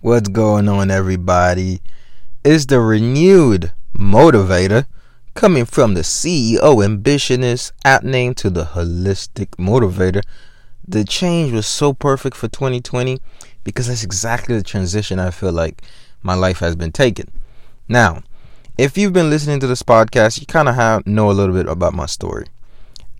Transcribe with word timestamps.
What's 0.00 0.28
going 0.28 0.68
on, 0.68 0.92
everybody? 0.92 1.80
It's 2.44 2.66
the 2.66 2.78
renewed 2.78 3.72
motivator 3.92 4.86
coming 5.34 5.64
from 5.64 5.94
the 5.94 6.02
CEO 6.02 6.60
ambitionist 6.60 7.72
app 7.84 8.04
name 8.04 8.34
to 8.34 8.48
the 8.48 8.62
holistic 8.62 9.48
motivator. 9.56 10.22
The 10.86 11.02
change 11.02 11.52
was 11.52 11.66
so 11.66 11.94
perfect 11.94 12.36
for 12.36 12.46
2020 12.46 13.18
because 13.64 13.88
that's 13.88 14.04
exactly 14.04 14.56
the 14.56 14.62
transition 14.62 15.18
I 15.18 15.32
feel 15.32 15.50
like 15.50 15.82
my 16.22 16.34
life 16.34 16.60
has 16.60 16.76
been 16.76 16.92
taking. 16.92 17.32
Now, 17.88 18.22
if 18.78 18.96
you've 18.96 19.12
been 19.12 19.30
listening 19.30 19.58
to 19.58 19.66
this 19.66 19.82
podcast, 19.82 20.38
you 20.38 20.46
kind 20.46 20.68
of 20.68 21.08
know 21.08 21.28
a 21.28 21.32
little 21.32 21.56
bit 21.56 21.66
about 21.66 21.92
my 21.92 22.06
story. 22.06 22.46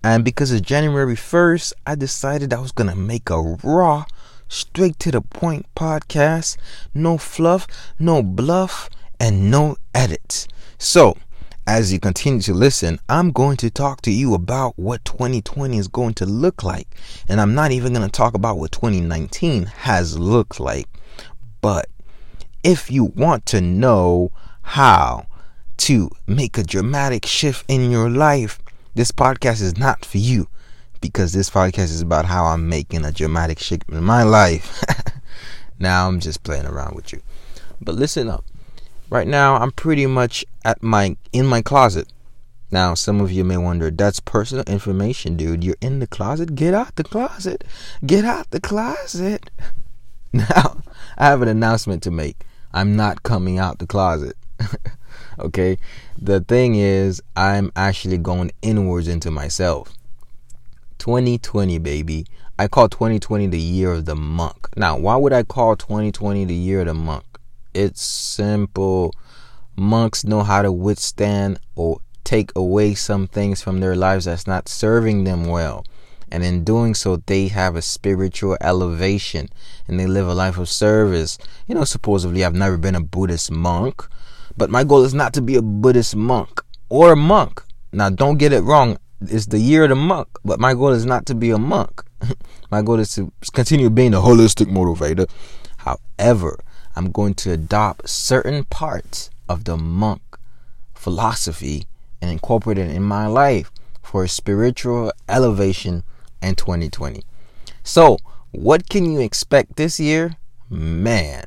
And 0.01 0.23
because 0.23 0.53
it's 0.53 0.65
January 0.65 1.17
1st, 1.17 1.73
I 1.85 1.95
decided 1.95 2.53
I 2.53 2.61
was 2.61 2.71
going 2.71 2.89
to 2.89 2.95
make 2.95 3.29
a 3.29 3.57
raw 3.63 4.05
straight 4.49 4.99
to 4.99 5.11
the 5.11 5.21
point 5.21 5.65
podcast. 5.75 6.57
No 6.93 7.17
fluff, 7.17 7.65
no 7.97 8.21
bluff, 8.21 8.89
and 9.19 9.49
no 9.49 9.77
edits. 9.93 10.47
So, 10.77 11.15
as 11.65 11.93
you 11.93 11.99
continue 11.99 12.41
to 12.41 12.53
listen, 12.53 12.99
I'm 13.07 13.31
going 13.31 13.57
to 13.57 13.69
talk 13.69 14.01
to 14.01 14.11
you 14.11 14.33
about 14.33 14.77
what 14.77 15.05
2020 15.05 15.77
is 15.77 15.87
going 15.87 16.15
to 16.15 16.25
look 16.25 16.63
like. 16.63 16.87
And 17.27 17.39
I'm 17.39 17.53
not 17.53 17.71
even 17.71 17.93
going 17.93 18.05
to 18.05 18.11
talk 18.11 18.33
about 18.33 18.57
what 18.57 18.71
2019 18.71 19.65
has 19.65 20.17
looked 20.17 20.59
like. 20.59 20.87
But 21.61 21.87
if 22.63 22.91
you 22.91 23.05
want 23.05 23.45
to 23.47 23.61
know 23.61 24.31
how 24.61 25.27
to 25.77 26.09
make 26.27 26.57
a 26.57 26.63
dramatic 26.63 27.25
shift 27.25 27.65
in 27.67 27.91
your 27.91 28.09
life, 28.09 28.59
this 28.95 29.11
podcast 29.11 29.61
is 29.61 29.77
not 29.77 30.03
for 30.03 30.17
you 30.17 30.47
because 31.01 31.33
this 31.33 31.49
podcast 31.49 31.91
is 31.91 32.01
about 32.01 32.25
how 32.25 32.45
I'm 32.45 32.69
making 32.69 33.05
a 33.05 33.11
dramatic 33.11 33.59
shift 33.59 33.89
in 33.89 34.03
my 34.03 34.23
life. 34.23 34.83
now 35.79 36.07
I'm 36.07 36.19
just 36.19 36.43
playing 36.43 36.65
around 36.65 36.95
with 36.95 37.13
you. 37.13 37.21
But 37.81 37.95
listen 37.95 38.29
up. 38.29 38.45
Right 39.09 39.27
now 39.27 39.55
I'm 39.55 39.71
pretty 39.71 40.05
much 40.05 40.45
at 40.63 40.83
my 40.83 41.17
in 41.31 41.45
my 41.45 41.61
closet. 41.61 42.11
Now 42.71 42.93
some 42.93 43.21
of 43.21 43.31
you 43.31 43.43
may 43.43 43.57
wonder, 43.57 43.89
that's 43.89 44.19
personal 44.19 44.63
information, 44.65 45.35
dude. 45.35 45.63
You're 45.63 45.75
in 45.81 45.99
the 45.99 46.07
closet? 46.07 46.55
Get 46.55 46.73
out 46.73 46.95
the 46.95 47.03
closet. 47.03 47.63
Get 48.05 48.25
out 48.25 48.51
the 48.51 48.61
closet. 48.61 49.49
Now, 50.31 50.83
I 51.17 51.25
have 51.25 51.41
an 51.41 51.47
announcement 51.47 52.03
to 52.03 52.11
make. 52.11 52.45
I'm 52.71 52.95
not 52.95 53.23
coming 53.23 53.57
out 53.57 53.79
the 53.79 53.87
closet. 53.87 54.37
okay? 55.39 55.79
The 56.17 56.41
thing 56.41 56.75
is, 56.75 57.21
I'm 57.35 57.71
actually 57.75 58.19
going 58.19 58.51
inwards 58.61 59.07
into 59.07 59.31
myself. 59.31 59.91
2020, 60.99 61.79
baby. 61.79 62.25
I 62.59 62.67
call 62.67 62.89
2020 62.89 63.47
the 63.47 63.59
year 63.59 63.93
of 63.93 64.05
the 64.05 64.15
monk. 64.15 64.67
Now, 64.75 64.97
why 64.97 65.15
would 65.15 65.33
I 65.33 65.43
call 65.43 65.75
2020 65.75 66.45
the 66.45 66.53
year 66.53 66.81
of 66.81 66.87
the 66.87 66.93
monk? 66.93 67.23
It's 67.73 68.01
simple. 68.01 69.13
Monks 69.75 70.25
know 70.25 70.43
how 70.43 70.61
to 70.61 70.71
withstand 70.71 71.59
or 71.75 72.01
take 72.25 72.51
away 72.55 72.93
some 72.93 73.27
things 73.27 73.61
from 73.61 73.79
their 73.79 73.95
lives 73.95 74.25
that's 74.25 74.45
not 74.45 74.67
serving 74.67 75.23
them 75.23 75.45
well. 75.45 75.85
And 76.31 76.43
in 76.43 76.63
doing 76.63 76.93
so, 76.93 77.17
they 77.25 77.47
have 77.47 77.75
a 77.75 77.81
spiritual 77.81 78.57
elevation 78.61 79.49
and 79.87 79.99
they 79.99 80.05
live 80.05 80.27
a 80.27 80.33
life 80.33 80.57
of 80.57 80.69
service. 80.69 81.37
You 81.65 81.75
know, 81.75 81.85
supposedly, 81.85 82.43
I've 82.43 82.53
never 82.53 82.77
been 82.77 82.95
a 82.95 83.01
Buddhist 83.01 83.49
monk, 83.51 84.05
but 84.57 84.69
my 84.69 84.83
goal 84.83 85.03
is 85.03 85.13
not 85.13 85.33
to 85.33 85.41
be 85.41 85.55
a 85.55 85.61
Buddhist 85.61 86.15
monk 86.15 86.61
or 86.89 87.13
a 87.13 87.15
monk. 87.15 87.63
Now, 87.91 88.09
don't 88.09 88.37
get 88.37 88.53
it 88.53 88.61
wrong 88.61 88.97
it's 89.21 89.47
the 89.47 89.59
year 89.59 89.83
of 89.83 89.89
the 89.89 89.95
monk, 89.95 90.27
but 90.45 90.59
my 90.59 90.73
goal 90.73 90.89
is 90.89 91.05
not 91.05 91.25
to 91.27 91.35
be 91.35 91.49
a 91.49 91.57
monk. 91.57 92.03
my 92.71 92.81
goal 92.81 92.99
is 92.99 93.13
to 93.15 93.31
continue 93.53 93.89
being 93.89 94.13
a 94.13 94.17
holistic 94.17 94.67
motivator. 94.67 95.29
However, 95.77 96.59
I'm 96.95 97.11
going 97.11 97.33
to 97.35 97.51
adopt 97.51 98.09
certain 98.09 98.63
parts 98.65 99.29
of 99.47 99.65
the 99.65 99.77
monk 99.77 100.21
philosophy 100.93 101.85
and 102.21 102.31
incorporate 102.31 102.77
it 102.77 102.91
in 102.91 103.03
my 103.03 103.27
life 103.27 103.71
for 104.01 104.27
spiritual 104.27 105.11
elevation 105.27 106.03
in 106.41 106.55
2020. 106.55 107.23
So, 107.83 108.17
what 108.51 108.89
can 108.89 109.11
you 109.11 109.19
expect 109.19 109.75
this 109.75 109.99
year? 109.99 110.37
Man, 110.69 111.45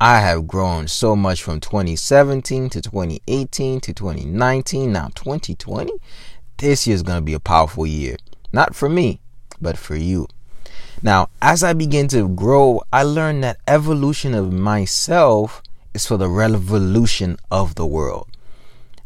I 0.00 0.20
have 0.20 0.46
grown 0.46 0.88
so 0.88 1.16
much 1.16 1.42
from 1.42 1.60
2017 1.60 2.68
to 2.70 2.82
2018 2.82 3.80
to 3.80 3.92
2019, 3.92 4.92
now 4.92 5.08
2020 5.14 5.92
this 6.58 6.86
year 6.86 6.94
is 6.94 7.02
going 7.02 7.18
to 7.18 7.24
be 7.24 7.34
a 7.34 7.40
powerful 7.40 7.86
year. 7.86 8.16
Not 8.52 8.74
for 8.74 8.88
me, 8.88 9.20
but 9.60 9.76
for 9.76 9.96
you. 9.96 10.28
Now, 11.02 11.28
as 11.42 11.62
I 11.62 11.72
begin 11.72 12.08
to 12.08 12.28
grow, 12.28 12.82
I 12.92 13.02
learned 13.02 13.44
that 13.44 13.58
evolution 13.68 14.34
of 14.34 14.52
myself 14.52 15.62
is 15.94 16.06
for 16.06 16.16
the 16.16 16.28
revolution 16.28 17.36
of 17.50 17.74
the 17.74 17.86
world. 17.86 18.28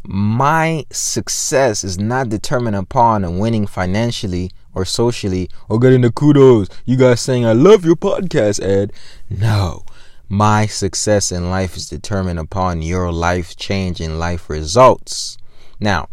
My 0.02 0.86
success 0.90 1.84
is 1.84 1.98
not 1.98 2.28
determined 2.28 2.76
upon 2.76 3.38
winning 3.38 3.66
financially 3.66 4.50
or 4.74 4.84
socially 4.84 5.50
or 5.68 5.78
getting 5.78 6.00
the 6.00 6.10
kudos. 6.10 6.68
You 6.84 6.96
guys 6.96 7.20
saying, 7.20 7.44
I 7.44 7.52
love 7.52 7.84
your 7.84 7.96
podcast, 7.96 8.62
Ed. 8.62 8.92
No. 9.28 9.84
My 10.28 10.66
success 10.66 11.32
in 11.32 11.50
life 11.50 11.76
is 11.76 11.88
determined 11.88 12.38
upon 12.38 12.82
your 12.82 13.12
life 13.12 13.56
change 13.56 14.00
and 14.00 14.18
life 14.18 14.48
results. 14.48 15.36
Now, 15.80 16.08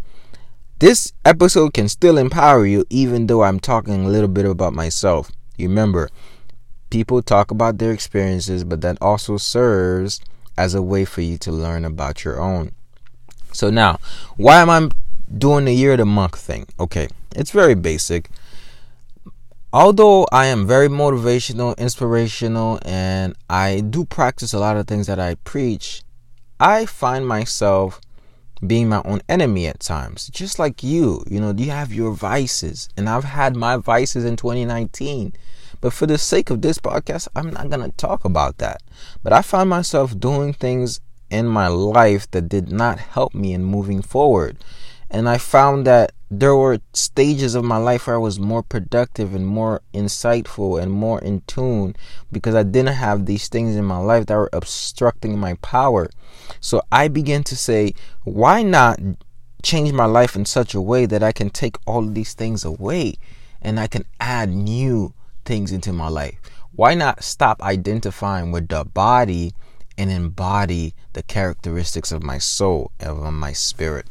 this 0.79 1.13
episode 1.25 1.73
can 1.73 1.89
still 1.89 2.17
empower 2.17 2.65
you, 2.65 2.85
even 2.89 3.27
though 3.27 3.43
I'm 3.43 3.59
talking 3.59 4.05
a 4.05 4.09
little 4.09 4.27
bit 4.27 4.45
about 4.45 4.73
myself. 4.73 5.31
Remember, 5.57 6.09
people 6.89 7.21
talk 7.21 7.51
about 7.51 7.77
their 7.79 7.91
experiences, 7.91 8.63
but 8.63 8.81
that 8.81 8.97
also 9.01 9.37
serves 9.37 10.21
as 10.57 10.75
a 10.75 10.81
way 10.81 11.05
for 11.05 11.21
you 11.21 11.37
to 11.39 11.51
learn 11.51 11.85
about 11.85 12.23
your 12.23 12.39
own. 12.39 12.71
So, 13.51 13.69
now, 13.69 13.99
why 14.35 14.61
am 14.61 14.69
I 14.69 14.89
doing 15.35 15.65
the 15.65 15.73
year 15.73 15.93
of 15.93 15.97
the 15.97 16.05
monk 16.05 16.37
thing? 16.37 16.67
Okay, 16.79 17.07
it's 17.35 17.51
very 17.51 17.75
basic. 17.75 18.29
Although 19.73 20.27
I 20.31 20.45
am 20.45 20.65
very 20.65 20.87
motivational, 20.87 21.77
inspirational, 21.77 22.79
and 22.83 23.35
I 23.49 23.81
do 23.81 24.05
practice 24.05 24.53
a 24.53 24.59
lot 24.59 24.77
of 24.77 24.87
things 24.87 25.07
that 25.07 25.19
I 25.19 25.35
preach, 25.43 26.03
I 26.59 26.85
find 26.85 27.27
myself 27.27 27.99
being 28.65 28.89
my 28.89 29.01
own 29.05 29.21
enemy 29.29 29.67
at 29.67 29.79
times. 29.79 30.27
Just 30.27 30.59
like 30.59 30.83
you, 30.83 31.23
you 31.29 31.39
know, 31.39 31.53
you 31.55 31.71
have 31.71 31.93
your 31.93 32.11
vices, 32.11 32.89
and 32.97 33.07
I've 33.07 33.23
had 33.23 33.55
my 33.55 33.77
vices 33.77 34.25
in 34.25 34.35
2019. 34.35 35.33
But 35.79 35.93
for 35.93 36.07
the 36.07 36.17
sake 36.17 36.49
of 36.49 36.61
this 36.61 36.79
podcast, 36.79 37.27
I'm 37.35 37.51
not 37.51 37.69
going 37.69 37.89
to 37.89 37.95
talk 37.97 38.25
about 38.25 38.57
that. 38.57 38.81
But 39.23 39.33
I 39.33 39.41
found 39.41 39.69
myself 39.69 40.19
doing 40.19 40.53
things 40.53 40.99
in 41.29 41.47
my 41.47 41.67
life 41.67 42.29
that 42.31 42.49
did 42.49 42.71
not 42.71 42.99
help 42.99 43.35
me 43.35 43.53
in 43.53 43.63
moving 43.63 44.01
forward. 44.01 44.57
And 45.09 45.29
I 45.29 45.37
found 45.37 45.85
that 45.85 46.11
there 46.29 46.55
were 46.55 46.79
stages 46.91 47.55
of 47.55 47.63
my 47.63 47.77
life 47.77 48.05
where 48.05 48.17
I 48.17 48.19
was 48.19 48.39
more 48.39 48.61
productive 48.61 49.33
and 49.33 49.47
more 49.47 49.81
insightful 49.93 50.81
and 50.81 50.91
more 50.91 51.19
in 51.21 51.41
tune 51.47 51.95
because 52.31 52.53
I 52.53 52.63
didn't 52.63 52.95
have 52.95 53.25
these 53.25 53.47
things 53.47 53.77
in 53.77 53.85
my 53.85 53.97
life 53.97 54.25
that 54.25 54.35
were 54.35 54.49
obstructing 54.51 55.39
my 55.39 55.53
power. 55.55 56.09
So 56.59 56.81
I 56.91 57.07
began 57.07 57.43
to 57.45 57.55
say, 57.55 57.93
why 58.25 58.61
not 58.61 58.99
change 59.63 59.93
my 59.93 60.05
life 60.05 60.35
in 60.35 60.45
such 60.45 60.73
a 60.73 60.81
way 60.81 61.05
that 61.05 61.23
I 61.23 61.31
can 61.31 61.49
take 61.49 61.77
all 61.85 61.99
of 61.99 62.13
these 62.13 62.33
things 62.33 62.65
away 62.65 63.15
and 63.61 63.79
I 63.79 63.87
can 63.87 64.03
add 64.19 64.49
new 64.49 65.13
things 65.45 65.71
into 65.71 65.93
my 65.93 66.09
life? 66.09 66.35
Why 66.73 66.93
not 66.93 67.23
stop 67.23 67.61
identifying 67.61 68.51
with 68.51 68.67
the 68.67 68.83
body 68.83 69.53
and 69.97 70.11
embody 70.11 70.93
the 71.13 71.23
characteristics 71.23 72.11
of 72.11 72.21
my 72.21 72.37
soul 72.37 72.91
and 72.99 73.11
of 73.11 73.33
my 73.33 73.53
spirit? 73.53 74.07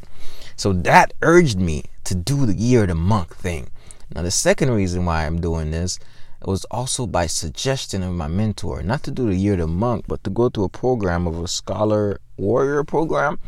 So 0.56 0.72
that 0.72 1.12
urged 1.22 1.59
me 1.59 1.84
to 2.05 2.15
do 2.15 2.47
the 2.47 2.55
year 2.55 2.83
of 2.83 2.89
the 2.89 2.94
monk 2.94 3.37
thing. 3.37 3.69
Now, 4.15 4.22
the 4.22 4.31
second 4.31 4.71
reason 4.71 5.05
why 5.05 5.27
I'm 5.27 5.41
doing 5.41 5.71
this 5.71 5.99
was 6.44 6.65
also 6.67 7.06
by 7.06 7.27
suggestion 7.27 8.03
of 8.03 8.12
my 8.12 8.28
mentor, 8.28 8.83
not 8.83 9.03
to 9.03 9.11
do 9.11 9.27
the 9.27 9.37
year 9.37 9.55
of 9.55 9.61
the 9.61 9.66
monk, 9.66 10.05
but 10.06 10.22
to 10.25 10.30
go 10.30 10.48
through 10.48 10.65
a 10.65 10.69
program 10.69 11.27
of 11.27 11.39
a 11.42 11.48
scholar 11.48 12.21
warrior 12.36 12.84
program. 12.84 13.39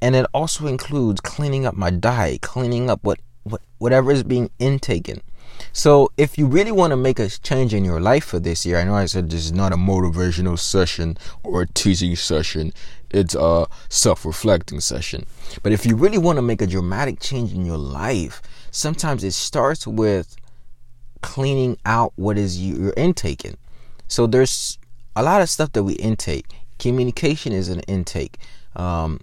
And 0.00 0.14
it 0.14 0.26
also 0.32 0.66
includes 0.66 1.20
cleaning 1.20 1.66
up 1.66 1.74
my 1.74 1.90
diet, 1.90 2.40
cleaning 2.40 2.90
up 2.90 3.02
what, 3.02 3.20
what 3.44 3.62
whatever 3.78 4.10
is 4.10 4.22
being 4.22 4.50
intaken. 4.58 5.20
So, 5.72 6.10
if 6.16 6.38
you 6.38 6.46
really 6.46 6.72
want 6.72 6.90
to 6.90 6.96
make 6.96 7.18
a 7.18 7.28
change 7.28 7.72
in 7.72 7.84
your 7.84 8.00
life 8.00 8.24
for 8.24 8.40
this 8.40 8.66
year, 8.66 8.78
I 8.78 8.84
know 8.84 8.94
I 8.94 9.06
said 9.06 9.30
this 9.30 9.44
is 9.44 9.52
not 9.52 9.72
a 9.72 9.76
motivational 9.76 10.58
session 10.58 11.16
or 11.44 11.62
a 11.62 11.66
teaching 11.66 12.16
session, 12.16 12.72
it's 13.12 13.34
a 13.34 13.66
self 13.88 14.24
reflecting 14.24 14.80
session. 14.80 15.24
But 15.62 15.72
if 15.72 15.86
you 15.86 15.96
really 15.96 16.18
want 16.18 16.36
to 16.36 16.42
make 16.42 16.62
a 16.62 16.66
dramatic 16.66 17.20
change 17.20 17.52
in 17.52 17.66
your 17.66 17.78
life, 17.78 18.42
sometimes 18.70 19.24
it 19.24 19.32
starts 19.32 19.86
with 19.86 20.36
cleaning 21.20 21.78
out 21.84 22.12
what 22.16 22.38
is 22.38 22.60
you're 22.60 22.94
intaking. 22.96 23.56
So, 24.08 24.26
there's 24.26 24.78
a 25.14 25.22
lot 25.22 25.42
of 25.42 25.48
stuff 25.48 25.72
that 25.72 25.84
we 25.84 25.94
intake. 25.94 26.46
Communication 26.78 27.52
is 27.52 27.68
an 27.68 27.80
intake. 27.80 28.38
Um, 28.76 29.20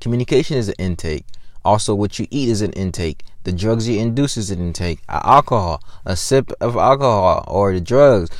communication 0.00 0.56
is 0.56 0.68
an 0.68 0.74
intake. 0.78 1.24
Also, 1.64 1.94
what 1.94 2.18
you 2.18 2.26
eat 2.30 2.48
is 2.50 2.60
an 2.60 2.72
intake. 2.72 3.24
The 3.44 3.52
drugs 3.52 3.88
you 3.88 3.98
induce 3.98 4.36
is 4.36 4.50
an 4.50 4.60
intake. 4.60 5.00
Alcohol, 5.08 5.82
a 6.04 6.16
sip 6.16 6.52
of 6.60 6.76
alcohol, 6.76 7.44
or 7.46 7.72
the 7.72 7.80
drugs, 7.80 8.30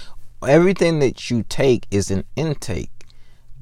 everything 0.46 0.98
that 0.98 1.30
you 1.30 1.42
take 1.48 1.86
is 1.90 2.10
an 2.10 2.24
intake. 2.36 2.90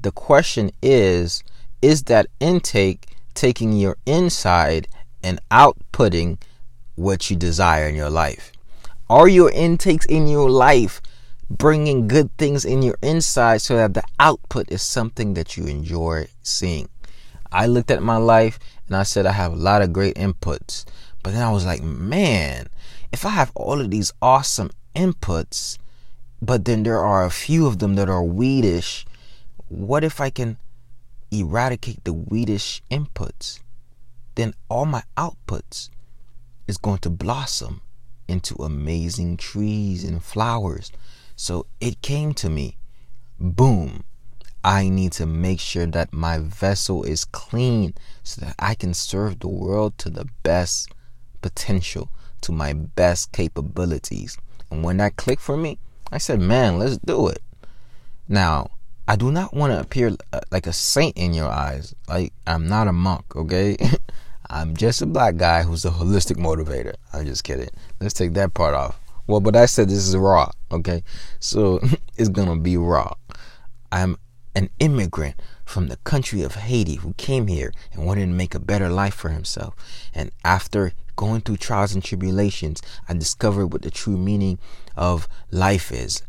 The 0.03 0.11
question 0.11 0.71
is 0.81 1.43
is 1.81 2.03
that 2.03 2.27
intake 2.41 3.15
taking 3.33 3.71
your 3.71 3.95
inside 4.05 4.89
and 5.23 5.39
outputting 5.49 6.39
what 6.95 7.29
you 7.29 7.37
desire 7.37 7.87
in 7.87 7.95
your 7.95 8.09
life? 8.09 8.51
Are 9.09 9.29
your 9.29 9.49
intakes 9.51 10.05
in 10.05 10.27
your 10.27 10.49
life 10.49 11.01
bringing 11.49 12.09
good 12.09 12.29
things 12.37 12.65
in 12.65 12.81
your 12.81 12.97
inside 13.01 13.61
so 13.61 13.77
that 13.77 13.93
the 13.93 14.03
output 14.19 14.69
is 14.69 14.81
something 14.81 15.35
that 15.35 15.55
you 15.55 15.67
enjoy 15.67 16.27
seeing? 16.41 16.89
I 17.49 17.67
looked 17.67 17.89
at 17.89 18.03
my 18.03 18.17
life 18.17 18.59
and 18.87 18.97
I 18.97 19.03
said 19.03 19.25
I 19.25 19.31
have 19.31 19.53
a 19.53 19.55
lot 19.55 19.81
of 19.81 19.93
great 19.93 20.15
inputs. 20.15 20.83
But 21.23 21.31
then 21.31 21.43
I 21.43 21.51
was 21.51 21.65
like, 21.65 21.81
man, 21.81 22.67
if 23.13 23.25
I 23.25 23.29
have 23.29 23.53
all 23.55 23.79
of 23.79 23.89
these 23.89 24.11
awesome 24.21 24.71
inputs, 24.97 25.77
but 26.41 26.65
then 26.65 26.83
there 26.83 26.99
are 26.99 27.23
a 27.23 27.31
few 27.31 27.67
of 27.67 27.79
them 27.79 27.95
that 27.95 28.09
are 28.09 28.21
weedish, 28.21 29.05
what 29.73 30.03
if 30.03 30.21
I 30.21 30.29
can 30.29 30.57
eradicate 31.31 32.03
the 32.03 32.13
weedish 32.13 32.81
inputs? 32.91 33.59
Then 34.35 34.53
all 34.69 34.85
my 34.85 35.03
outputs 35.17 35.89
is 36.67 36.77
going 36.77 36.99
to 36.99 37.09
blossom 37.09 37.81
into 38.27 38.55
amazing 38.55 39.37
trees 39.37 40.03
and 40.03 40.23
flowers. 40.23 40.91
So 41.35 41.65
it 41.81 42.01
came 42.01 42.33
to 42.35 42.49
me 42.49 42.77
boom. 43.39 44.03
I 44.63 44.87
need 44.87 45.11
to 45.13 45.25
make 45.25 45.59
sure 45.59 45.87
that 45.87 46.13
my 46.13 46.37
vessel 46.37 47.03
is 47.03 47.25
clean 47.25 47.95
so 48.23 48.45
that 48.45 48.55
I 48.57 48.75
can 48.75 48.93
serve 48.93 49.39
the 49.39 49.49
world 49.49 49.97
to 49.97 50.09
the 50.09 50.25
best 50.43 50.89
potential, 51.41 52.09
to 52.41 52.51
my 52.51 52.73
best 52.73 53.31
capabilities. 53.33 54.37
And 54.71 54.83
when 54.83 54.97
that 54.97 55.17
clicked 55.17 55.41
for 55.41 55.57
me, 55.57 55.79
I 56.11 56.17
said, 56.17 56.39
man, 56.39 56.79
let's 56.79 56.97
do 56.97 57.27
it. 57.27 57.41
Now, 58.29 58.69
I 59.05 59.17
do 59.17 59.31
not 59.31 59.53
want 59.53 59.73
to 59.73 59.79
appear 59.81 60.15
uh, 60.31 60.39
like 60.49 60.65
a 60.65 60.71
saint 60.71 61.17
in 61.17 61.33
your 61.33 61.49
eyes. 61.49 61.93
Like, 62.07 62.31
I'm 62.47 62.67
not 62.67 62.87
a 62.87 62.93
monk, 62.93 63.35
okay? 63.35 63.75
I'm 64.49 64.77
just 64.77 65.01
a 65.01 65.05
black 65.05 65.35
guy 65.35 65.63
who's 65.63 65.83
a 65.83 65.89
holistic 65.91 66.37
motivator. 66.37 66.93
I'm 67.11 67.25
just 67.25 67.43
kidding. 67.43 67.69
Let's 67.99 68.13
take 68.13 68.33
that 68.33 68.53
part 68.53 68.73
off. 68.73 68.97
Well, 69.27 69.41
but 69.41 69.57
I 69.57 69.65
said 69.65 69.89
this 69.89 70.07
is 70.07 70.15
raw, 70.15 70.51
okay? 70.71 71.03
So 71.39 71.81
it's 72.17 72.29
gonna 72.29 72.55
be 72.57 72.77
raw. 72.77 73.13
I'm 73.91 74.17
an 74.55 74.69
immigrant 74.79 75.35
from 75.65 75.87
the 75.87 75.97
country 75.97 76.41
of 76.41 76.55
Haiti 76.55 76.95
who 76.95 77.13
came 77.15 77.47
here 77.47 77.73
and 77.91 78.05
wanted 78.05 78.27
to 78.27 78.31
make 78.31 78.55
a 78.55 78.59
better 78.59 78.89
life 78.89 79.15
for 79.15 79.29
himself. 79.29 79.75
And 80.13 80.31
after 80.45 80.93
going 81.17 81.41
through 81.41 81.57
trials 81.57 81.93
and 81.93 82.03
tribulations, 82.03 82.81
I 83.09 83.13
discovered 83.13 83.67
what 83.67 83.81
the 83.81 83.91
true 83.91 84.17
meaning 84.17 84.59
of 84.95 85.27
life 85.51 85.91
is 85.91 86.21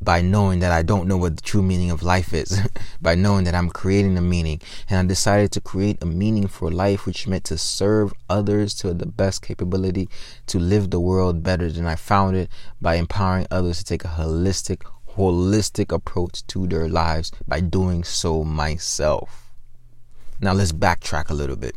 by 0.00 0.20
knowing 0.20 0.60
that 0.60 0.72
I 0.72 0.82
don't 0.82 1.08
know 1.08 1.16
what 1.16 1.36
the 1.36 1.42
true 1.42 1.62
meaning 1.62 1.90
of 1.90 2.02
life 2.02 2.32
is, 2.32 2.60
by 3.00 3.14
knowing 3.14 3.44
that 3.44 3.54
I'm 3.54 3.70
creating 3.70 4.16
a 4.18 4.22
meaning. 4.22 4.60
And 4.88 4.98
I 4.98 5.08
decided 5.08 5.52
to 5.52 5.60
create 5.60 6.02
a 6.02 6.06
meaning 6.06 6.46
for 6.46 6.70
life, 6.70 7.06
which 7.06 7.26
meant 7.26 7.44
to 7.44 7.58
serve 7.58 8.12
others 8.28 8.74
to 8.76 8.92
the 8.92 9.06
best 9.06 9.42
capability, 9.42 10.08
to 10.46 10.58
live 10.58 10.90
the 10.90 11.00
world 11.00 11.42
better 11.42 11.70
than 11.70 11.86
I 11.86 11.96
found 11.96 12.36
it 12.36 12.50
by 12.80 12.96
empowering 12.96 13.46
others 13.50 13.78
to 13.78 13.84
take 13.84 14.04
a 14.04 14.08
holistic, 14.08 14.82
holistic 15.16 15.92
approach 15.92 16.46
to 16.48 16.66
their 16.66 16.88
lives 16.88 17.32
by 17.48 17.60
doing 17.60 18.04
so 18.04 18.44
myself. 18.44 19.50
Now 20.40 20.52
let's 20.52 20.72
backtrack 20.72 21.30
a 21.30 21.34
little 21.34 21.56
bit. 21.56 21.76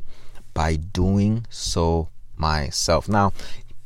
By 0.54 0.76
doing 0.76 1.46
so 1.50 2.10
myself. 2.36 3.08
Now, 3.08 3.32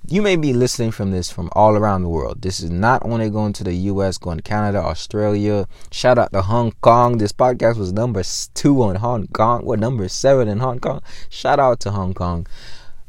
you 0.07 0.21
may 0.21 0.35
be 0.35 0.53
listening 0.53 0.91
from 0.91 1.11
this 1.11 1.31
from 1.31 1.49
all 1.53 1.75
around 1.77 2.01
the 2.01 2.09
world. 2.09 2.41
This 2.41 2.59
is 2.59 2.69
not 2.69 3.05
only 3.05 3.29
going 3.29 3.53
to 3.53 3.63
the 3.63 3.73
US, 3.73 4.17
going 4.17 4.37
to 4.37 4.43
Canada, 4.43 4.79
Australia. 4.79 5.67
Shout 5.91 6.17
out 6.17 6.33
to 6.33 6.41
Hong 6.41 6.73
Kong. 6.81 7.17
This 7.17 7.31
podcast 7.31 7.77
was 7.77 7.93
number 7.93 8.21
two 8.53 8.83
on 8.83 8.95
Hong 8.95 9.27
Kong. 9.27 9.65
What 9.65 9.79
number 9.79 10.07
seven 10.09 10.47
in 10.47 10.59
Hong 10.59 10.79
Kong? 10.79 11.01
Shout 11.29 11.59
out 11.59 11.79
to 11.81 11.91
Hong 11.91 12.13
Kong. 12.13 12.45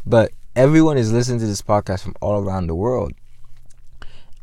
But 0.07 0.31
everyone 0.55 0.97
is 0.97 1.13
listening 1.13 1.41
to 1.41 1.47
this 1.47 1.63
podcast 1.63 2.03
from 2.03 2.15
all 2.21 2.41
around 2.41 2.69
the 2.69 2.77
world. 2.77 3.13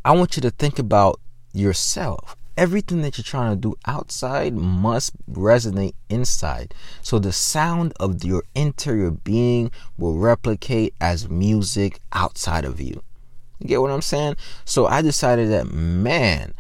I 0.04 0.12
want 0.12 0.36
you 0.36 0.42
to 0.42 0.52
think 0.52 0.78
about 0.78 1.22
yourself 1.54 2.36
everything 2.58 3.02
that 3.02 3.18
you're 3.18 3.24
trying 3.24 3.52
to 3.52 3.60
do 3.60 3.76
outside 3.86 4.54
must 4.54 5.14
resonate 5.30 5.94
inside. 6.10 6.74
So 7.02 7.20
the 7.20 7.32
sound 7.32 7.94
of 8.00 8.24
your 8.24 8.44
interior 8.56 9.12
being 9.12 9.72
will 9.98 10.18
replicate 10.18 10.94
as 11.00 11.30
music 11.30 12.00
outside 12.14 12.66
of 12.66 12.82
you. 12.82 13.02
You 13.60 13.68
get 13.68 13.82
what 13.82 13.92
I'm 13.92 14.02
saying? 14.02 14.38
So 14.66 14.88
I 14.88 15.02
decided 15.02 15.50
that, 15.52 15.72
man, 15.72 16.54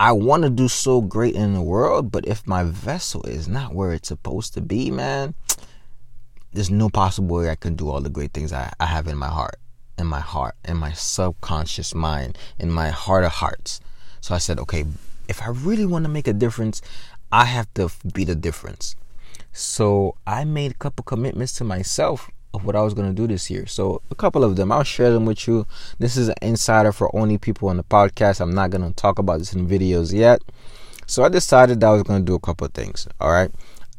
I 0.00 0.12
want 0.12 0.44
to 0.44 0.50
do 0.50 0.68
so 0.68 1.00
great 1.00 1.34
in 1.34 1.54
the 1.54 1.62
world, 1.62 2.12
but 2.12 2.26
if 2.26 2.46
my 2.46 2.64
vessel 2.64 3.22
is 3.24 3.48
not 3.48 3.74
where 3.74 3.92
it's 3.92 4.08
supposed 4.08 4.54
to 4.54 4.60
be, 4.60 4.90
man, 4.90 5.34
there's 6.52 6.70
no 6.70 6.88
possible 6.88 7.36
way 7.36 7.50
I 7.50 7.56
can 7.56 7.74
do 7.74 7.90
all 7.90 8.00
the 8.00 8.08
great 8.08 8.32
things 8.32 8.52
I, 8.52 8.72
I 8.80 8.86
have 8.86 9.06
in 9.08 9.16
my 9.16 9.28
heart, 9.28 9.56
in 9.98 10.06
my 10.06 10.20
heart, 10.20 10.54
in 10.64 10.76
my 10.76 10.92
subconscious 10.92 11.94
mind, 11.94 12.38
in 12.58 12.70
my 12.70 12.90
heart 12.90 13.24
of 13.24 13.32
hearts. 13.32 13.80
So 14.20 14.34
I 14.34 14.38
said, 14.38 14.58
okay, 14.60 14.84
if 15.28 15.42
I 15.42 15.48
really 15.48 15.86
want 15.86 16.04
to 16.04 16.10
make 16.10 16.26
a 16.26 16.32
difference, 16.32 16.82
I 17.30 17.44
have 17.44 17.72
to 17.74 17.90
be 18.12 18.24
the 18.24 18.34
difference. 18.34 18.96
So 19.52 20.16
I 20.26 20.44
made 20.44 20.72
a 20.72 20.74
couple 20.74 21.02
commitments 21.04 21.52
to 21.54 21.64
myself 21.64 22.30
of 22.54 22.64
what 22.64 22.74
I 22.74 22.82
was 22.82 22.94
going 22.94 23.08
to 23.08 23.14
do 23.14 23.26
this 23.26 23.50
year. 23.50 23.66
So 23.66 24.02
a 24.10 24.14
couple 24.14 24.42
of 24.42 24.56
them, 24.56 24.72
I'll 24.72 24.82
share 24.82 25.10
them 25.10 25.26
with 25.26 25.46
you. 25.46 25.66
This 25.98 26.16
is 26.16 26.28
an 26.28 26.36
insider 26.40 26.92
for 26.92 27.14
only 27.14 27.38
people 27.38 27.68
on 27.68 27.76
the 27.76 27.84
podcast. 27.84 28.40
I'm 28.40 28.54
not 28.54 28.70
going 28.70 28.86
to 28.88 28.94
talk 28.94 29.18
about 29.18 29.38
this 29.38 29.52
in 29.52 29.68
videos 29.68 30.12
yet. 30.12 30.42
So 31.06 31.24
I 31.24 31.28
decided 31.28 31.80
that 31.80 31.88
I 31.88 31.92
was 31.92 32.02
going 32.02 32.20
to 32.20 32.24
do 32.24 32.34
a 32.34 32.40
couple 32.40 32.66
of 32.66 32.72
things. 32.72 33.06
All 33.20 33.30
right. 33.30 33.50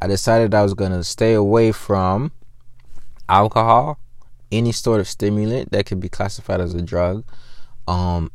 I 0.01 0.07
decided 0.07 0.53
I 0.53 0.63
was 0.63 0.73
going 0.73 0.91
to 0.91 1.03
stay 1.03 1.33
away 1.33 1.71
from 1.71 2.31
alcohol, 3.27 3.99
any 4.51 4.71
sort 4.71 4.99
of 4.99 5.07
stimulant 5.07 5.71
that 5.71 5.85
could 5.85 5.99
be 5.99 6.09
classified 6.09 6.61
as 6.61 6.73
a 6.73 6.81
drug, 6.81 7.25
um, 7.87 8.31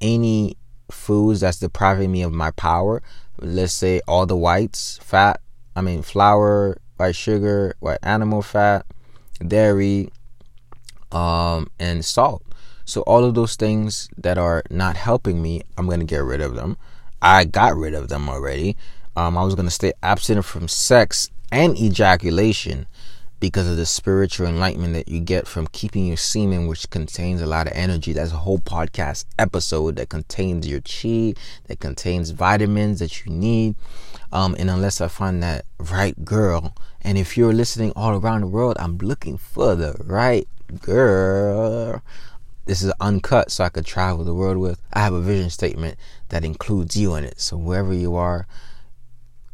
any 0.00 0.56
foods 0.90 1.40
that's 1.40 1.58
depriving 1.58 2.12
me 2.12 2.22
of 2.22 2.32
my 2.32 2.50
power. 2.52 3.02
Let's 3.38 3.72
say 3.72 4.00
all 4.06 4.26
the 4.26 4.36
whites, 4.36 4.98
fat, 5.02 5.40
I 5.74 5.82
mean 5.82 6.02
flour, 6.02 6.78
white 6.96 7.16
sugar, 7.16 7.74
white 7.80 7.98
animal 8.02 8.42
fat, 8.42 8.86
dairy, 9.46 10.10
um, 11.12 11.68
and 11.78 12.04
salt. 12.04 12.42
So 12.84 13.02
all 13.02 13.24
of 13.24 13.34
those 13.34 13.56
things 13.56 14.08
that 14.16 14.38
are 14.38 14.62
not 14.70 14.96
helping 14.96 15.42
me, 15.42 15.62
I'm 15.76 15.88
gonna 15.88 16.04
get 16.04 16.22
rid 16.22 16.40
of 16.40 16.54
them. 16.54 16.76
I 17.20 17.44
got 17.44 17.76
rid 17.76 17.94
of 17.94 18.08
them 18.08 18.28
already. 18.28 18.76
Um, 19.16 19.36
I 19.36 19.44
was 19.44 19.54
gonna 19.54 19.70
stay 19.70 19.92
abstinent 20.02 20.46
from 20.46 20.68
sex 20.68 21.30
and 21.50 21.76
ejaculation 21.78 22.86
because 23.38 23.68
of 23.68 23.76
the 23.76 23.86
spiritual 23.86 24.46
enlightenment 24.46 24.94
that 24.94 25.08
you 25.08 25.20
get 25.20 25.46
from 25.46 25.66
keeping 25.68 26.06
your 26.06 26.16
semen, 26.16 26.66
which 26.66 26.88
contains 26.90 27.42
a 27.42 27.46
lot 27.46 27.66
of 27.66 27.74
energy. 27.74 28.12
That's 28.12 28.32
a 28.32 28.36
whole 28.36 28.58
podcast 28.58 29.26
episode 29.38 29.96
that 29.96 30.08
contains 30.08 30.66
your 30.66 30.80
chi, 30.80 31.34
that 31.66 31.80
contains 31.80 32.30
vitamins 32.30 33.00
that 33.00 33.24
you 33.24 33.32
need. 33.32 33.76
Um, 34.32 34.56
and 34.58 34.70
unless 34.70 35.00
I 35.00 35.08
find 35.08 35.42
that 35.42 35.66
right 35.78 36.24
girl, 36.24 36.74
and 37.02 37.18
if 37.18 37.36
you're 37.36 37.52
listening 37.52 37.92
all 37.94 38.16
around 38.18 38.40
the 38.40 38.46
world, 38.46 38.76
I'm 38.80 38.98
looking 38.98 39.36
for 39.36 39.74
the 39.74 39.94
right 40.04 40.48
girl. 40.80 42.02
This 42.64 42.82
is 42.82 42.92
uncut, 43.00 43.52
so 43.52 43.62
I 43.62 43.68
could 43.68 43.86
travel 43.86 44.24
the 44.24 44.34
world 44.34 44.56
with. 44.56 44.82
I 44.92 45.00
have 45.00 45.12
a 45.12 45.20
vision 45.20 45.50
statement 45.50 45.96
that 46.30 46.44
includes 46.44 46.96
you 46.96 47.14
in 47.14 47.22
it. 47.22 47.40
So 47.40 47.56
wherever 47.56 47.94
you 47.94 48.16
are, 48.16 48.48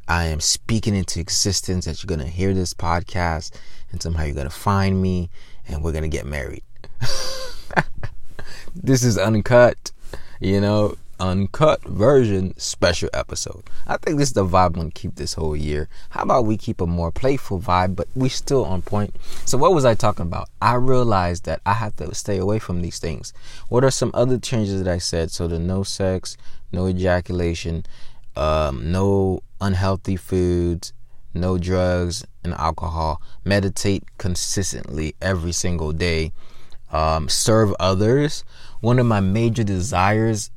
I 0.09 0.25
am 0.25 0.41
speaking 0.41 0.95
into 0.95 1.21
existence 1.21 1.85
that 1.85 2.03
you're 2.03 2.09
going 2.09 2.27
to 2.27 2.33
hear 2.33 2.55
this 2.55 2.75
podcast 2.75 3.53
and 3.91 4.03
somehow 4.03 4.25
you're 4.25 4.35
going 4.35 4.49
to 4.49 4.51
find 4.51 5.01
me 5.01 5.31
and 5.69 5.83
we're 5.83 5.93
going 5.93 6.03
to 6.03 6.09
get 6.09 6.27
married. 6.27 6.63
this 8.75 9.05
is 9.05 9.17
uncut, 9.17 9.93
you 10.41 10.61
know, 10.61 10.97
uncut 11.23 11.83
version 11.85 12.53
special 12.59 13.09
episode. 13.15 13.63
I 13.87 13.97
think 13.97 14.19
this 14.19 14.31
is 14.31 14.35
the 14.35 14.45
vibe 14.45 14.75
to 14.75 14.91
keep 14.91 15.15
this 15.15 15.35
whole 15.35 15.57
year. 15.57 15.89
How 16.11 16.25
about 16.25 16.47
we 16.47 16.57
keep 16.57 16.81
a 16.81 16.87
more 16.87 17.13
playful 17.13 17.61
vibe, 17.61 17.95
but 17.95 18.09
we 18.17 18.29
still 18.29 18.65
on 18.65 18.83
point? 18.83 19.15
So, 19.45 19.57
what 19.57 19.73
was 19.73 19.85
I 19.85 19.95
talking 19.95 20.27
about? 20.27 20.49
I 20.61 20.75
realized 20.75 21.45
that 21.45 21.61
I 21.65 21.75
have 21.75 21.95
to 21.97 22.13
stay 22.15 22.39
away 22.39 22.59
from 22.59 22.83
these 22.83 22.99
things. 22.99 23.33
What 23.69 23.85
are 23.85 23.91
some 23.91 24.11
other 24.15 24.39
changes 24.39 24.83
that 24.83 24.93
I 24.93 24.99
said? 24.99 25.31
So, 25.31 25.47
the 25.47 25.61
no 25.61 25.85
sex, 25.85 26.37
no 26.73 26.89
ejaculation, 26.89 27.87
um, 28.35 28.91
no 28.91 29.43
unhealthy 29.63 30.17
foods, 30.17 30.93
no 31.33 31.57
drugs 31.57 32.25
and 32.45 32.53
alcohol, 32.55 33.23
meditate 33.45 34.05
consistently 34.19 35.15
every 35.23 35.53
single 35.53 35.93
day, 35.93 36.33
um, 36.91 37.29
serve 37.29 37.73
others. 37.81 38.45
One 38.81 38.99
of 38.99 39.07
my 39.07 39.21
major 39.21 39.65
desires, 39.65 40.51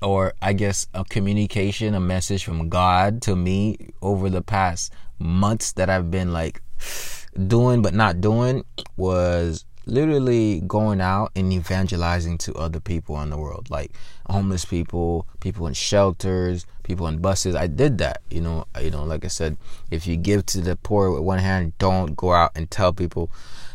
or 0.00 0.32
I 0.40 0.52
guess 0.52 0.86
a 0.94 1.04
communication, 1.04 1.94
a 1.94 2.00
message 2.00 2.44
from 2.44 2.68
God 2.68 3.20
to 3.22 3.36
me 3.36 3.76
over 4.00 4.30
the 4.30 4.42
past 4.42 4.92
months 5.18 5.72
that 5.72 5.90
I've 5.90 6.10
been 6.10 6.32
like 6.32 6.62
doing 7.46 7.82
but 7.82 7.94
not 7.94 8.20
doing, 8.20 8.64
was 8.96 9.64
literally 9.86 10.60
going 10.66 11.00
out 11.00 11.30
and 11.34 11.52
evangelizing 11.52 12.38
to 12.38 12.54
other 12.54 12.80
people 12.80 13.20
in 13.22 13.30
the 13.30 13.38
world, 13.38 13.70
like 13.70 13.92
homeless 14.26 14.64
people, 14.64 15.26
people 15.40 15.66
in 15.66 15.74
shelters, 15.74 16.66
people 16.82 17.06
in 17.06 17.18
buses. 17.18 17.54
I 17.54 17.66
did 17.66 17.98
that, 17.98 18.22
you 18.30 18.40
know. 18.40 18.66
You 18.80 18.90
know, 18.90 19.04
like 19.04 19.24
I 19.24 19.28
said, 19.28 19.56
if 19.90 20.06
you 20.06 20.16
give 20.16 20.46
to 20.46 20.60
the 20.60 20.76
poor 20.76 21.10
with 21.10 21.22
one 21.22 21.38
hand, 21.38 21.72
don't 21.78 22.16
go 22.16 22.32
out 22.32 22.52
and 22.54 22.70
tell 22.70 22.92
people. 22.92 23.30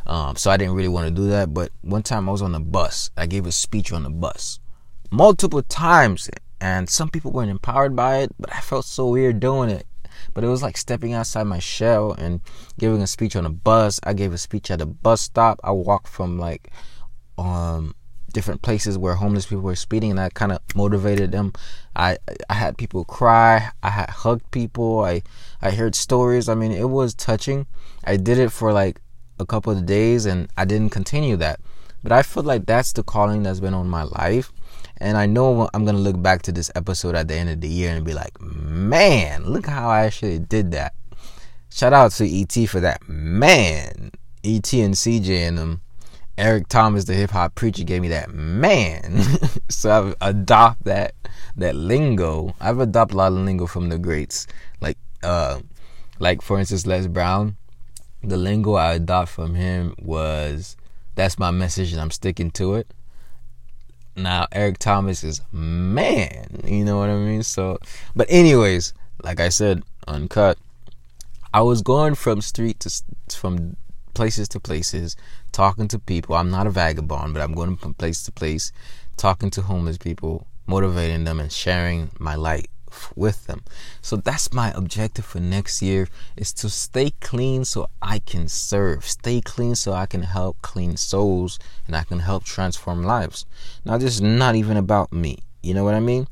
Um, 0.05 0.35
so 0.35 0.49
I 0.51 0.57
didn't 0.57 0.75
really 0.75 0.87
want 0.87 1.07
to 1.07 1.13
do 1.13 1.27
that. 1.29 1.53
But 1.53 1.71
one 1.81 2.03
time 2.03 2.29
I 2.29 2.31
was 2.31 2.41
on 2.41 2.53
the 2.53 2.59
bus. 2.59 3.11
I 3.17 3.25
gave 3.25 3.45
a 3.45 3.51
speech 3.51 3.91
on 3.91 4.03
the 4.03 4.09
bus 4.09 4.59
multiple 5.11 5.63
times, 5.63 6.29
and 6.59 6.89
some 6.89 7.09
people 7.09 7.31
weren't 7.31 7.51
empowered 7.51 7.95
by 7.95 8.17
it, 8.17 8.31
but 8.39 8.53
I 8.53 8.59
felt 8.61 8.85
so 8.85 9.07
weird 9.07 9.39
doing 9.39 9.69
it 9.69 9.85
but 10.33 10.43
it 10.43 10.47
was 10.47 10.61
like 10.61 10.77
stepping 10.77 11.13
outside 11.13 11.43
my 11.43 11.59
shell 11.59 12.13
and 12.13 12.41
giving 12.79 13.01
a 13.01 13.07
speech 13.07 13.35
on 13.35 13.45
a 13.45 13.49
bus. 13.49 13.99
I 14.03 14.13
gave 14.13 14.33
a 14.33 14.37
speech 14.37 14.71
at 14.71 14.81
a 14.81 14.85
bus 14.85 15.21
stop. 15.21 15.59
I 15.63 15.71
walked 15.71 16.07
from 16.07 16.39
like 16.39 16.71
um 17.37 17.93
different 18.33 18.61
places 18.61 18.97
where 18.97 19.15
homeless 19.15 19.45
people 19.45 19.63
were 19.63 19.75
speeding 19.75 20.11
and 20.11 20.19
I 20.19 20.29
kind 20.29 20.51
of 20.51 20.59
motivated 20.75 21.31
them. 21.31 21.53
I 21.95 22.17
I 22.49 22.53
had 22.53 22.77
people 22.77 23.05
cry. 23.05 23.71
I 23.81 23.89
had 23.89 24.09
hugged 24.09 24.51
people. 24.51 25.03
I 25.03 25.23
I 25.61 25.71
heard 25.71 25.95
stories. 25.95 26.49
I 26.49 26.55
mean, 26.55 26.71
it 26.71 26.89
was 26.89 27.13
touching. 27.13 27.65
I 28.03 28.17
did 28.17 28.37
it 28.37 28.51
for 28.51 28.73
like 28.73 29.01
a 29.39 29.45
couple 29.45 29.73
of 29.73 29.85
days 29.85 30.25
and 30.25 30.49
I 30.57 30.65
didn't 30.65 30.91
continue 30.91 31.35
that. 31.37 31.59
But 32.03 32.11
I 32.11 32.21
feel 32.21 32.43
like 32.43 32.65
that's 32.65 32.93
the 32.93 33.03
calling 33.03 33.43
that's 33.43 33.59
been 33.59 33.73
on 33.73 33.89
my 33.89 34.03
life. 34.03 34.51
And 34.99 35.17
I 35.17 35.25
know 35.25 35.69
I'm 35.73 35.83
going 35.83 35.95
to 35.95 36.01
look 36.01 36.21
back 36.21 36.41
to 36.43 36.51
this 36.51 36.71
episode 36.75 37.15
at 37.15 37.27
the 37.27 37.35
end 37.35 37.49
of 37.49 37.61
the 37.61 37.67
year 37.67 37.95
and 37.95 38.05
be 38.05 38.13
like, 38.13 38.39
man, 38.41 39.45
look 39.45 39.67
how 39.67 39.89
I 39.89 40.05
actually 40.05 40.39
did 40.39 40.71
that. 40.71 40.93
Shout 41.69 41.93
out 41.93 42.11
to 42.13 42.27
ET 42.27 42.67
for 42.67 42.79
that. 42.79 43.07
Man, 43.07 44.11
ET 44.43 44.73
and 44.73 44.95
CJ 44.95 45.29
and 45.47 45.57
them. 45.57 45.81
Eric 46.37 46.67
Thomas, 46.67 47.05
the 47.05 47.15
hip 47.15 47.31
hop 47.31 47.55
preacher, 47.55 47.83
gave 47.83 48.01
me 48.01 48.09
that 48.09 48.29
man. 48.31 49.23
so 49.69 49.91
I've 49.91 50.15
adopted 50.21 50.85
that 50.85 51.15
that 51.55 51.75
lingo. 51.75 52.55
I've 52.61 52.79
adopted 52.79 53.15
a 53.15 53.17
lot 53.17 53.31
of 53.31 53.39
lingo 53.39 53.65
from 53.65 53.89
the 53.89 53.97
greats. 53.97 54.45
Like 54.79 54.97
uh 55.23 55.59
like 56.19 56.41
for 56.41 56.59
instance 56.59 56.85
Les 56.85 57.07
Brown. 57.07 57.57
The 58.23 58.37
lingo 58.37 58.73
I 58.73 58.93
adopted 58.93 59.33
from 59.33 59.55
him 59.55 59.95
was 59.99 60.77
that's 61.15 61.39
my 61.39 61.49
message 61.49 61.91
and 61.91 61.99
I'm 61.99 62.11
sticking 62.11 62.51
to 62.51 62.75
it. 62.75 62.93
Now 64.17 64.47
Eric 64.51 64.79
Thomas 64.79 65.23
is 65.23 65.41
man, 65.51 66.61
you 66.65 66.83
know 66.83 66.97
what 66.97 67.09
I 67.09 67.15
mean? 67.17 67.43
So 67.43 67.77
but 68.15 68.27
anyways, 68.29 68.93
like 69.23 69.39
I 69.39 69.49
said, 69.49 69.83
uncut. 70.07 70.57
I 71.53 71.61
was 71.61 71.81
going 71.81 72.15
from 72.15 72.41
street 72.41 72.79
to 72.81 72.91
from 73.35 73.77
places 74.13 74.49
to 74.49 74.59
places, 74.59 75.15
talking 75.51 75.87
to 75.89 75.99
people. 75.99 76.35
I'm 76.35 76.49
not 76.49 76.67
a 76.67 76.71
vagabond, 76.71 77.33
but 77.33 77.41
I'm 77.41 77.53
going 77.53 77.77
from 77.77 77.93
place 77.93 78.23
to 78.23 78.31
place, 78.31 78.71
talking 79.15 79.51
to 79.51 79.61
homeless 79.61 79.97
people, 79.97 80.47
motivating 80.65 81.23
them 81.23 81.39
and 81.39 81.51
sharing 81.51 82.09
my 82.19 82.35
light 82.35 82.69
with 83.15 83.45
them. 83.47 83.63
So 84.01 84.17
that's 84.17 84.53
my 84.53 84.71
objective 84.71 85.25
for 85.25 85.39
next 85.39 85.81
year 85.81 86.07
is 86.35 86.53
to 86.53 86.69
stay 86.69 87.11
clean 87.21 87.65
so 87.65 87.89
I 88.01 88.19
can 88.19 88.47
serve. 88.47 89.05
Stay 89.05 89.41
clean 89.41 89.75
so 89.75 89.93
I 89.93 90.05
can 90.05 90.23
help 90.23 90.61
clean 90.61 90.97
souls 90.97 91.59
and 91.85 91.95
I 91.95 92.03
can 92.03 92.19
help 92.19 92.43
transform 92.43 93.03
lives. 93.03 93.45
Now 93.85 93.97
this 93.97 94.15
is 94.15 94.21
not 94.21 94.55
even 94.55 94.77
about 94.77 95.11
me. 95.11 95.39
You 95.61 95.73
know 95.73 95.83
what 95.83 95.95
I 95.95 95.99
mean? 95.99 96.27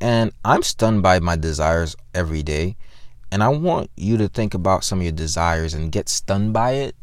And 0.00 0.32
I'm 0.44 0.62
stunned 0.62 1.02
by 1.02 1.20
my 1.20 1.36
desires 1.36 1.94
every 2.14 2.42
day. 2.42 2.76
And 3.30 3.42
I 3.42 3.48
want 3.48 3.90
you 3.96 4.16
to 4.18 4.28
think 4.28 4.52
about 4.52 4.84
some 4.84 4.98
of 4.98 5.04
your 5.04 5.12
desires 5.12 5.72
and 5.72 5.92
get 5.92 6.08
stunned 6.08 6.52
by 6.52 6.72
it 6.72 6.96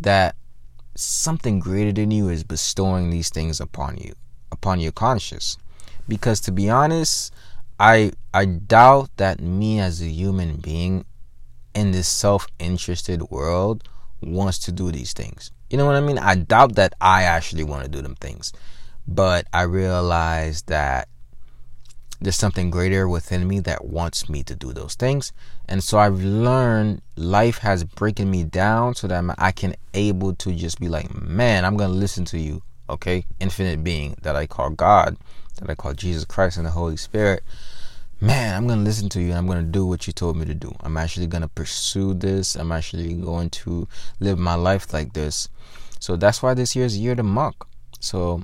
that 0.00 0.36
something 0.94 1.58
greater 1.58 1.92
than 1.92 2.10
you 2.10 2.28
is 2.28 2.44
bestowing 2.44 3.10
these 3.10 3.28
things 3.28 3.60
upon 3.60 3.98
you, 3.98 4.14
upon 4.52 4.80
your 4.80 4.92
conscious. 4.92 5.58
Because 6.08 6.40
to 6.42 6.52
be 6.52 6.70
honest, 6.70 7.32
I 7.78 8.12
I 8.34 8.46
doubt 8.46 9.10
that 9.16 9.40
me 9.40 9.78
as 9.78 10.02
a 10.02 10.08
human 10.08 10.56
being 10.56 11.04
in 11.72 11.92
this 11.92 12.08
self-interested 12.08 13.22
world 13.30 13.88
wants 14.20 14.58
to 14.60 14.72
do 14.72 14.90
these 14.90 15.12
things. 15.12 15.52
You 15.70 15.78
know 15.78 15.86
what 15.86 15.94
I 15.94 16.00
mean? 16.00 16.18
I 16.18 16.34
doubt 16.34 16.74
that 16.74 16.94
I 17.00 17.22
actually 17.22 17.62
want 17.62 17.84
to 17.84 17.88
do 17.88 18.02
them 18.02 18.16
things. 18.16 18.52
But 19.06 19.46
I 19.52 19.62
realize 19.62 20.62
that 20.62 21.08
there's 22.20 22.34
something 22.34 22.70
greater 22.70 23.08
within 23.08 23.46
me 23.46 23.60
that 23.60 23.84
wants 23.84 24.28
me 24.28 24.42
to 24.42 24.56
do 24.56 24.72
those 24.72 24.96
things. 24.96 25.32
And 25.68 25.84
so 25.84 25.98
I've 25.98 26.20
learned 26.20 27.02
life 27.14 27.58
has 27.58 27.84
breaking 27.84 28.32
me 28.32 28.42
down 28.42 28.96
so 28.96 29.06
that 29.06 29.22
I 29.38 29.52
can 29.52 29.76
able 29.94 30.34
to 30.34 30.52
just 30.52 30.80
be 30.80 30.88
like, 30.88 31.14
man, 31.14 31.64
I'm 31.64 31.76
going 31.76 31.90
to 31.90 31.96
listen 31.96 32.24
to 32.26 32.38
you. 32.38 32.62
Okay. 32.90 33.26
Infinite 33.38 33.84
being 33.84 34.16
that 34.22 34.34
I 34.34 34.46
call 34.48 34.70
God 34.70 35.16
that 35.60 35.70
I 35.70 35.74
call 35.74 35.94
Jesus 35.94 36.24
Christ 36.24 36.56
and 36.56 36.66
the 36.66 36.70
Holy 36.70 36.96
Spirit, 36.96 37.42
man, 38.20 38.56
I'm 38.56 38.66
going 38.66 38.78
to 38.78 38.84
listen 38.84 39.08
to 39.10 39.20
you 39.20 39.28
and 39.28 39.38
I'm 39.38 39.46
going 39.46 39.64
to 39.64 39.70
do 39.70 39.86
what 39.86 40.06
you 40.06 40.12
told 40.12 40.36
me 40.36 40.44
to 40.46 40.54
do. 40.54 40.74
I'm 40.80 40.96
actually 40.96 41.26
going 41.26 41.42
to 41.42 41.48
pursue 41.48 42.14
this. 42.14 42.54
I'm 42.54 42.72
actually 42.72 43.14
going 43.14 43.50
to 43.50 43.88
live 44.20 44.38
my 44.38 44.54
life 44.54 44.92
like 44.92 45.12
this. 45.12 45.48
So 46.00 46.16
that's 46.16 46.42
why 46.42 46.54
this 46.54 46.74
year 46.76 46.84
is 46.84 46.98
year 46.98 47.14
to 47.14 47.22
monk. 47.22 47.56
So 48.00 48.42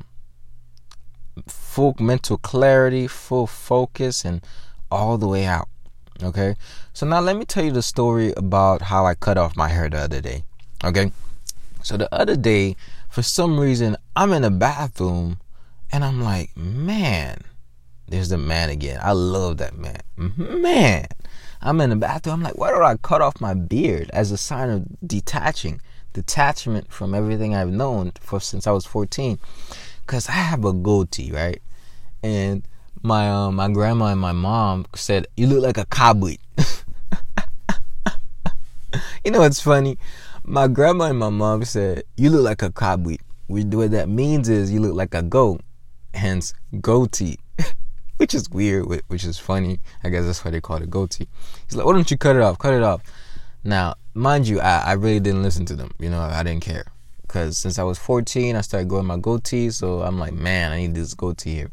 full 1.46 1.94
mental 1.98 2.38
clarity, 2.38 3.06
full 3.06 3.46
focus, 3.46 4.24
and 4.24 4.42
all 4.90 5.18
the 5.18 5.28
way 5.28 5.44
out. 5.44 5.68
Okay. 6.22 6.56
So 6.92 7.06
now 7.06 7.20
let 7.20 7.36
me 7.36 7.44
tell 7.44 7.64
you 7.64 7.72
the 7.72 7.82
story 7.82 8.32
about 8.36 8.82
how 8.82 9.06
I 9.06 9.14
cut 9.14 9.38
off 9.38 9.56
my 9.56 9.68
hair 9.68 9.88
the 9.88 9.98
other 9.98 10.20
day. 10.20 10.44
Okay. 10.84 11.12
So 11.82 11.96
the 11.96 12.12
other 12.14 12.36
day, 12.36 12.76
for 13.08 13.22
some 13.22 13.58
reason, 13.58 13.96
I'm 14.14 14.32
in 14.32 14.42
the 14.42 14.50
bathroom 14.50 15.40
and 15.90 16.04
I'm 16.04 16.20
like, 16.20 16.56
man, 16.56 17.42
there's 18.11 18.29
the 18.29 18.38
man 18.38 18.71
again. 18.71 18.99
I 19.02 19.12
love 19.12 19.59
that 19.59 19.76
man. 19.76 20.00
Man, 20.17 21.07
I'm 21.62 21.81
in 21.81 21.90
the 21.90 21.97
bathroom. 21.97 22.35
I'm 22.35 22.43
like, 22.43 22.59
why 22.59 22.71
don't 22.71 22.83
I 22.83 22.97
cut 22.97 23.23
off 23.23 23.40
my 23.40 23.55
beard 23.55 24.11
as 24.12 24.33
a 24.33 24.37
sign 24.37 24.69
of 24.69 24.87
detaching, 25.07 25.81
detachment 26.12 26.93
from 26.93 27.14
everything 27.14 27.55
I've 27.55 27.71
known 27.71 28.12
for 28.21 28.40
since 28.40 28.67
I 28.67 28.73
was 28.73 28.85
14? 28.85 29.38
Because 30.00 30.29
I 30.29 30.33
have 30.33 30.64
a 30.64 30.73
goatee, 30.73 31.31
right? 31.33 31.62
And 32.23 32.67
my 33.02 33.31
um, 33.31 33.57
my 33.57 33.69
grandma 33.71 34.07
and 34.07 34.21
my 34.21 34.33
mom 34.33 34.87
said, 34.95 35.26
"You 35.37 35.47
look 35.47 35.62
like 35.62 35.79
a 35.79 35.87
cowboy." 35.87 36.37
you 39.25 39.31
know 39.31 39.38
what's 39.40 39.61
funny? 39.61 39.97
My 40.45 40.69
grandma 40.69 41.05
and 41.05 41.19
my 41.19 41.31
mom 41.31 41.64
said, 41.64 42.02
"You 42.17 42.31
look 42.31 42.43
like 42.43 42.62
a 42.62 42.73
cowboy." 42.73 43.17
What 43.47 43.90
that 43.93 44.09
means 44.09 44.49
is 44.49 44.71
you 44.71 44.81
look 44.81 44.95
like 44.95 45.14
a 45.14 45.23
goat 45.23 45.62
hence 46.14 46.55
goatee, 46.81 47.38
which 48.20 48.34
is 48.34 48.50
weird, 48.50 48.84
which 49.08 49.24
is 49.24 49.38
funny. 49.38 49.80
I 50.04 50.10
guess 50.10 50.26
that's 50.26 50.44
why 50.44 50.50
they 50.50 50.60
call 50.60 50.76
it 50.76 50.90
goatee. 50.90 51.26
He's 51.64 51.74
like, 51.74 51.86
why 51.86 51.94
don't 51.94 52.10
you 52.10 52.18
cut 52.18 52.36
it 52.36 52.42
off? 52.42 52.58
Cut 52.58 52.74
it 52.74 52.82
off. 52.82 53.00
Now, 53.64 53.94
mind 54.12 54.46
you, 54.46 54.60
I, 54.60 54.82
I 54.88 54.92
really 54.92 55.20
didn't 55.20 55.42
listen 55.42 55.64
to 55.64 55.74
them. 55.74 55.90
You 55.98 56.10
know, 56.10 56.20
I 56.20 56.42
didn't 56.42 56.62
care. 56.62 56.84
Because 57.22 57.56
since 57.56 57.78
I 57.78 57.82
was 57.82 57.98
14, 57.98 58.56
I 58.56 58.60
started 58.60 58.90
growing 58.90 59.06
my 59.06 59.16
goatee. 59.16 59.70
So 59.70 60.02
I'm 60.02 60.18
like, 60.18 60.34
man, 60.34 60.70
I 60.70 60.80
need 60.80 60.94
this 60.94 61.14
goatee 61.14 61.54
here. 61.54 61.70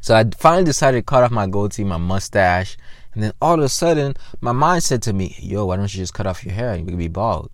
So 0.00 0.16
I 0.16 0.24
finally 0.36 0.64
decided 0.64 0.98
to 0.98 1.02
cut 1.04 1.22
off 1.22 1.30
my 1.30 1.46
goatee, 1.46 1.84
my 1.84 1.98
mustache. 1.98 2.76
And 3.12 3.22
then 3.22 3.32
all 3.40 3.54
of 3.54 3.60
a 3.60 3.68
sudden, 3.68 4.16
my 4.40 4.50
mind 4.50 4.82
said 4.82 5.02
to 5.02 5.12
me, 5.12 5.36
yo, 5.38 5.66
why 5.66 5.76
don't 5.76 5.94
you 5.94 6.00
just 6.00 6.14
cut 6.14 6.26
off 6.26 6.44
your 6.44 6.54
hair? 6.54 6.74
You 6.74 6.84
could 6.84 6.98
be 6.98 7.06
bald. 7.06 7.52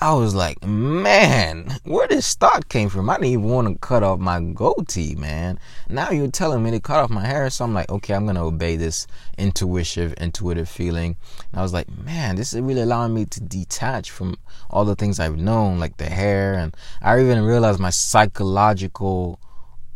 I 0.00 0.14
was 0.14 0.32
like, 0.32 0.64
man, 0.64 1.76
where 1.82 2.06
this 2.06 2.36
thought 2.36 2.68
came 2.68 2.88
from? 2.88 3.10
I 3.10 3.14
didn't 3.14 3.26
even 3.26 3.48
want 3.48 3.66
to 3.66 3.74
cut 3.80 4.04
off 4.04 4.20
my 4.20 4.40
goatee, 4.40 5.16
man. 5.16 5.58
Now 5.88 6.10
you're 6.10 6.30
telling 6.30 6.62
me 6.62 6.70
to 6.70 6.78
cut 6.78 7.00
off 7.00 7.10
my 7.10 7.26
hair, 7.26 7.50
so 7.50 7.64
I'm 7.64 7.74
like, 7.74 7.90
okay, 7.90 8.14
I'm 8.14 8.24
gonna 8.24 8.44
obey 8.44 8.76
this 8.76 9.08
intuitive, 9.38 10.14
intuitive 10.18 10.68
feeling. 10.68 11.16
And 11.50 11.58
I 11.58 11.62
was 11.62 11.72
like, 11.72 11.88
man, 11.90 12.36
this 12.36 12.52
is 12.52 12.60
really 12.60 12.82
allowing 12.82 13.12
me 13.12 13.24
to 13.24 13.40
detach 13.40 14.12
from 14.12 14.36
all 14.70 14.84
the 14.84 14.94
things 14.94 15.18
I've 15.18 15.36
known, 15.36 15.80
like 15.80 15.96
the 15.96 16.08
hair, 16.08 16.54
and 16.54 16.76
I 17.02 17.20
even 17.20 17.42
realized 17.42 17.80
my 17.80 17.90
psychological 17.90 19.40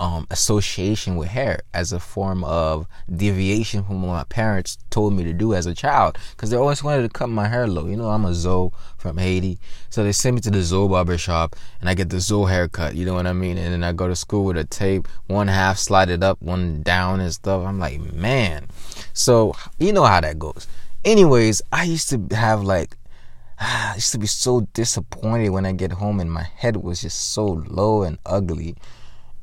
um, 0.03 0.27
association 0.33 1.15
with 1.15 1.29
hair 1.29 1.61
as 1.73 1.93
a 1.93 2.01
form 2.01 2.43
of 2.43 2.89
deviation 3.15 3.85
from 3.85 4.03
what 4.03 4.15
my 4.15 4.25
parents 4.25 4.77
told 4.91 5.13
me 5.13 5.23
to 5.23 5.33
do 5.33 5.55
as 5.55 5.65
a 5.65 5.75
child 5.75 6.19
because 6.33 6.51
they 6.51 6.57
always 6.57 6.83
wanted 6.83 7.03
to 7.03 7.09
cut 7.09 7.29
my 7.29 7.47
hair 7.47 7.69
low. 7.69 7.87
You 7.87 7.95
know, 7.95 8.09
I'm 8.09 8.25
a 8.25 8.35
Zoe 8.35 8.71
from 8.99 9.17
Haiti, 9.17 9.61
so 9.91 10.03
they 10.03 10.11
send 10.11 10.35
me 10.35 10.41
to 10.41 10.51
the 10.51 10.61
Zoe 10.61 10.89
barber 10.89 11.17
shop 11.17 11.55
and 11.79 11.89
I 11.89 11.95
get 11.95 12.11
the 12.11 12.19
Zoe 12.19 12.51
haircut. 12.51 12.97
You 12.97 13.07
know 13.07 13.15
what 13.15 13.29
I 13.29 13.33
mean? 13.33 13.57
And 13.57 13.73
then 13.73 13.85
I 13.85 13.93
go 13.93 14.09
to 14.09 14.17
school 14.17 14.45
with 14.47 14.57
a 14.57 14.65
tape, 14.65 15.07
one 15.29 15.47
half 15.47 15.79
slided 15.79 16.25
up, 16.25 16.43
one 16.43 16.83
down 16.83 17.21
and 17.21 17.33
stuff. 17.33 17.65
I'm 17.65 17.79
like, 17.79 18.01
man. 18.13 18.67
So 19.13 19.55
you 19.79 19.93
know 19.93 20.05
how 20.05 20.21
that 20.21 20.37
goes. 20.37 20.67
Anyways, 21.05 21.63
I 21.71 21.85
used 21.85 22.11
to 22.11 22.27
have 22.35 22.65
like 22.65 22.97
I 23.61 23.93
used 23.95 24.11
to 24.11 24.19
be 24.19 24.27
so 24.27 24.63
disappointed 24.75 25.51
when 25.51 25.65
I 25.65 25.71
get 25.71 25.93
home 25.93 26.19
and 26.19 26.33
my 26.33 26.43
head 26.43 26.79
was 26.79 27.03
just 27.03 27.33
so 27.33 27.47
low 27.47 28.03
and 28.03 28.19
ugly 28.27 28.75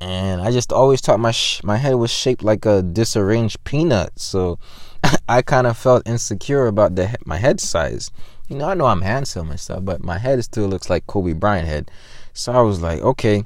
and 0.02 0.42
I 0.42 0.52
just 0.52 0.72
always 0.72 1.02
thought 1.02 1.20
my 1.20 1.32
sh- 1.32 1.62
my 1.64 1.78
head 1.78 1.96
was 1.96 2.12
shaped 2.12 2.44
like 2.44 2.66
a 2.66 2.82
disarranged 2.82 3.64
peanut. 3.64 4.18
So 4.18 4.60
I 5.30 5.42
kind 5.42 5.68
of 5.68 5.78
felt 5.78 6.08
insecure 6.08 6.68
about 6.68 6.96
the 6.96 7.08
he- 7.08 7.16
my 7.26 7.38
head 7.38 7.60
size. 7.60 8.12
You 8.48 8.58
know, 8.58 8.70
I 8.70 8.74
know 8.74 8.86
I'm 8.86 9.02
handsome 9.02 9.52
and 9.52 9.60
stuff, 9.60 9.86
but 9.86 10.04
my 10.04 10.18
head 10.18 10.44
still 10.44 10.68
looks 10.68 10.90
like 10.90 11.06
Kobe 11.08 11.34
Bryant 11.34 11.68
head. 11.68 11.92
So 12.34 12.52
I 12.52 12.62
was 12.62 12.82
like, 12.82 13.02
okay, 13.02 13.44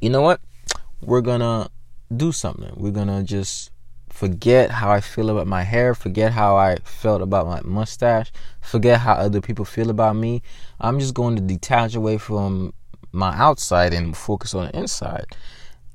you 0.00 0.10
know 0.10 0.22
what? 0.22 0.40
We're 1.02 1.20
gonna 1.20 1.68
do 2.16 2.32
something. 2.32 2.72
We're 2.76 2.92
gonna 2.92 3.22
just 3.22 3.70
forget 4.16 4.70
how 4.70 4.90
I 4.90 5.00
feel 5.00 5.28
about 5.28 5.46
my 5.46 5.62
hair, 5.62 5.94
forget 5.94 6.32
how 6.32 6.56
I 6.56 6.76
felt 6.84 7.20
about 7.20 7.46
my 7.46 7.60
mustache, 7.62 8.32
forget 8.60 9.00
how 9.00 9.12
other 9.12 9.42
people 9.42 9.64
feel 9.64 9.90
about 9.90 10.16
me. 10.16 10.42
I'm 10.80 10.98
just 10.98 11.14
going 11.14 11.36
to 11.36 11.42
detach 11.42 11.94
away 11.94 12.16
from 12.16 12.72
my 13.16 13.34
outside 13.36 13.92
and 13.92 14.16
focus 14.16 14.54
on 14.54 14.66
the 14.66 14.78
inside. 14.78 15.26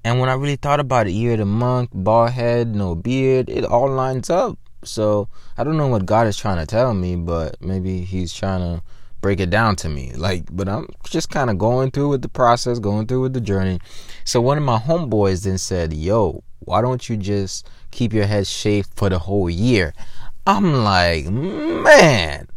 And 0.03 0.19
when 0.19 0.29
I 0.29 0.33
really 0.33 0.55
thought 0.55 0.79
about 0.79 1.07
it, 1.07 1.11
year 1.11 1.33
of 1.33 1.39
the 1.39 1.45
monk, 1.45 1.91
bald 1.93 2.31
head, 2.31 2.75
no 2.75 2.95
beard, 2.95 3.49
it 3.49 3.63
all 3.63 3.89
lines 3.89 4.29
up. 4.29 4.57
So 4.83 5.29
I 5.57 5.63
don't 5.63 5.77
know 5.77 5.87
what 5.87 6.07
God 6.07 6.25
is 6.27 6.37
trying 6.37 6.57
to 6.57 6.65
tell 6.65 6.93
me, 6.93 7.15
but 7.15 7.61
maybe 7.61 8.01
He's 8.01 8.33
trying 8.33 8.61
to 8.61 8.83
break 9.21 9.39
it 9.39 9.51
down 9.51 9.75
to 9.77 9.89
me. 9.89 10.11
Like, 10.13 10.45
but 10.51 10.67
I'm 10.67 10.87
just 11.05 11.29
kind 11.29 11.49
of 11.49 11.59
going 11.59 11.91
through 11.91 12.09
with 12.09 12.23
the 12.23 12.29
process, 12.29 12.79
going 12.79 13.05
through 13.05 13.21
with 13.21 13.33
the 13.33 13.41
journey. 13.41 13.79
So 14.25 14.41
one 14.41 14.57
of 14.57 14.63
my 14.63 14.79
homeboys 14.79 15.43
then 15.43 15.59
said, 15.59 15.93
Yo, 15.93 16.43
why 16.59 16.81
don't 16.81 17.07
you 17.07 17.17
just 17.17 17.69
keep 17.91 18.13
your 18.13 18.25
head 18.25 18.47
shaved 18.47 18.89
for 18.95 19.09
the 19.09 19.19
whole 19.19 19.49
year? 19.49 19.93
I'm 20.45 20.73
like, 20.83 21.25
man, 21.25 22.47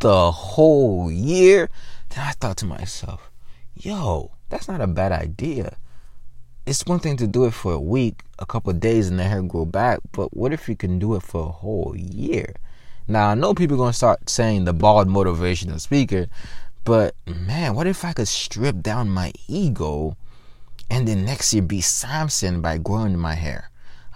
the 0.00 0.32
whole 0.32 1.10
year? 1.10 1.70
Then 2.10 2.24
I 2.26 2.32
thought 2.32 2.56
to 2.58 2.66
myself, 2.66 3.30
yo, 3.84 4.30
that's 4.48 4.68
not 4.68 4.80
a 4.80 4.86
bad 4.86 5.12
idea 5.12 5.76
it's 6.64 6.86
one 6.86 7.00
thing 7.00 7.16
to 7.16 7.26
do 7.26 7.44
it 7.44 7.52
for 7.52 7.72
a 7.72 7.80
week, 7.80 8.22
a 8.38 8.46
couple 8.46 8.72
days, 8.72 9.08
and 9.08 9.18
the 9.18 9.24
hair 9.24 9.42
grow 9.42 9.64
back. 9.64 10.00
But 10.12 10.36
what 10.36 10.52
if 10.52 10.68
you 10.68 10.76
can 10.76 10.98
do 10.98 11.14
it 11.16 11.22
for 11.22 11.46
a 11.46 11.50
whole 11.50 11.94
year? 11.96 12.54
Now 13.08 13.28
I 13.28 13.34
know 13.34 13.52
people 13.52 13.76
are 13.76 13.78
gonna 13.78 13.92
start 13.92 14.30
saying 14.30 14.64
the 14.64 14.72
bald 14.72 15.08
motivational 15.08 15.80
speaker, 15.80 16.26
but 16.84 17.16
man, 17.26 17.74
what 17.74 17.86
if 17.86 18.04
I 18.04 18.12
could 18.12 18.28
strip 18.28 18.80
down 18.80 19.08
my 19.08 19.32
ego 19.48 20.16
and 20.88 21.08
then 21.08 21.24
next 21.24 21.52
year 21.52 21.62
be 21.62 21.80
Samson 21.80 22.60
by 22.60 22.78
growing 22.78 23.18
my 23.18 23.34
hair? 23.34 23.70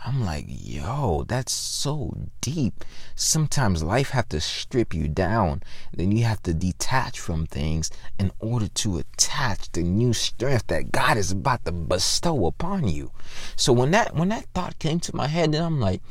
I'm 0.07 0.25
like, 0.25 0.45
yo, 0.47 1.25
that's 1.27 1.53
so 1.53 2.17
deep. 2.41 2.85
Sometimes 3.17 3.83
life 3.83 4.11
have 4.11 4.29
to 4.29 4.41
strip 4.41 4.95
you 4.95 5.09
down. 5.09 5.65
Then 5.93 6.13
you 6.13 6.23
have 6.23 6.41
to 6.45 6.55
detach 6.55 7.19
from 7.19 7.45
things 7.47 7.91
in 8.17 8.31
order 8.39 8.69
to 8.69 8.99
attach 8.99 9.73
the 9.73 9.83
new 9.83 10.13
strength 10.13 10.69
that 10.69 10.93
God 10.93 11.17
is 11.17 11.33
about 11.33 11.65
to 11.65 11.73
bestow 11.73 12.47
upon 12.47 12.87
you. 12.87 13.11
So 13.57 13.73
when 13.73 13.91
that 13.91 14.15
when 14.15 14.29
that 14.29 14.47
thought 14.55 14.79
came 14.79 15.01
to 15.01 15.17
my 15.17 15.27
head, 15.27 15.51
then 15.51 15.65
I'm 15.65 15.81
like, 15.81 16.03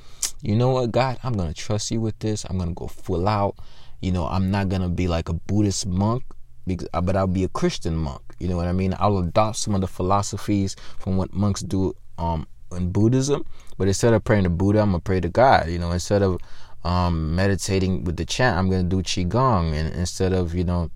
you 0.41 0.57
know 0.57 0.71
what, 0.71 0.91
God, 0.91 1.17
I'm 1.23 1.31
gonna 1.31 1.53
trust 1.53 1.89
you 1.89 2.01
with 2.01 2.19
this. 2.19 2.43
I'm 2.49 2.57
gonna 2.57 2.73
go 2.73 2.87
full 2.87 3.29
out. 3.29 3.55
You 4.01 4.11
know, 4.11 4.27
I'm 4.27 4.51
not 4.51 4.67
gonna 4.67 4.89
be 4.89 5.07
like 5.07 5.29
a 5.29 5.33
Buddhist 5.33 5.87
monk 5.87 6.23
because, 6.67 6.89
but 6.91 7.15
I'll 7.15 7.27
be 7.27 7.45
a 7.45 7.49
Christian 7.49 7.95
monk. 7.95 8.23
You 8.39 8.49
know 8.49 8.57
what 8.57 8.67
I 8.67 8.73
mean? 8.73 8.93
I'll 8.99 9.19
adopt 9.19 9.55
some 9.55 9.73
of 9.73 9.79
the 9.79 9.87
philosophies 9.87 10.75
from 10.99 11.15
what 11.15 11.33
monks 11.33 11.61
do 11.61 11.95
um, 12.17 12.45
in 12.75 12.91
Buddhism, 12.91 13.45
but 13.77 13.87
instead 13.87 14.13
of 14.13 14.23
praying 14.23 14.43
to 14.43 14.49
Buddha, 14.49 14.81
I'm 14.81 14.91
gonna 14.91 14.99
pray 14.99 15.19
to 15.19 15.29
God. 15.29 15.69
You 15.69 15.79
know, 15.79 15.91
instead 15.91 16.21
of 16.21 16.39
um, 16.83 17.35
meditating 17.35 18.03
with 18.03 18.17
the 18.17 18.25
chant, 18.25 18.57
I'm 18.57 18.69
gonna 18.69 18.83
do 18.83 19.01
qigong, 19.01 19.73
and 19.73 19.93
instead 19.93 20.33
of 20.33 20.53
you 20.53 20.63
know 20.63 20.91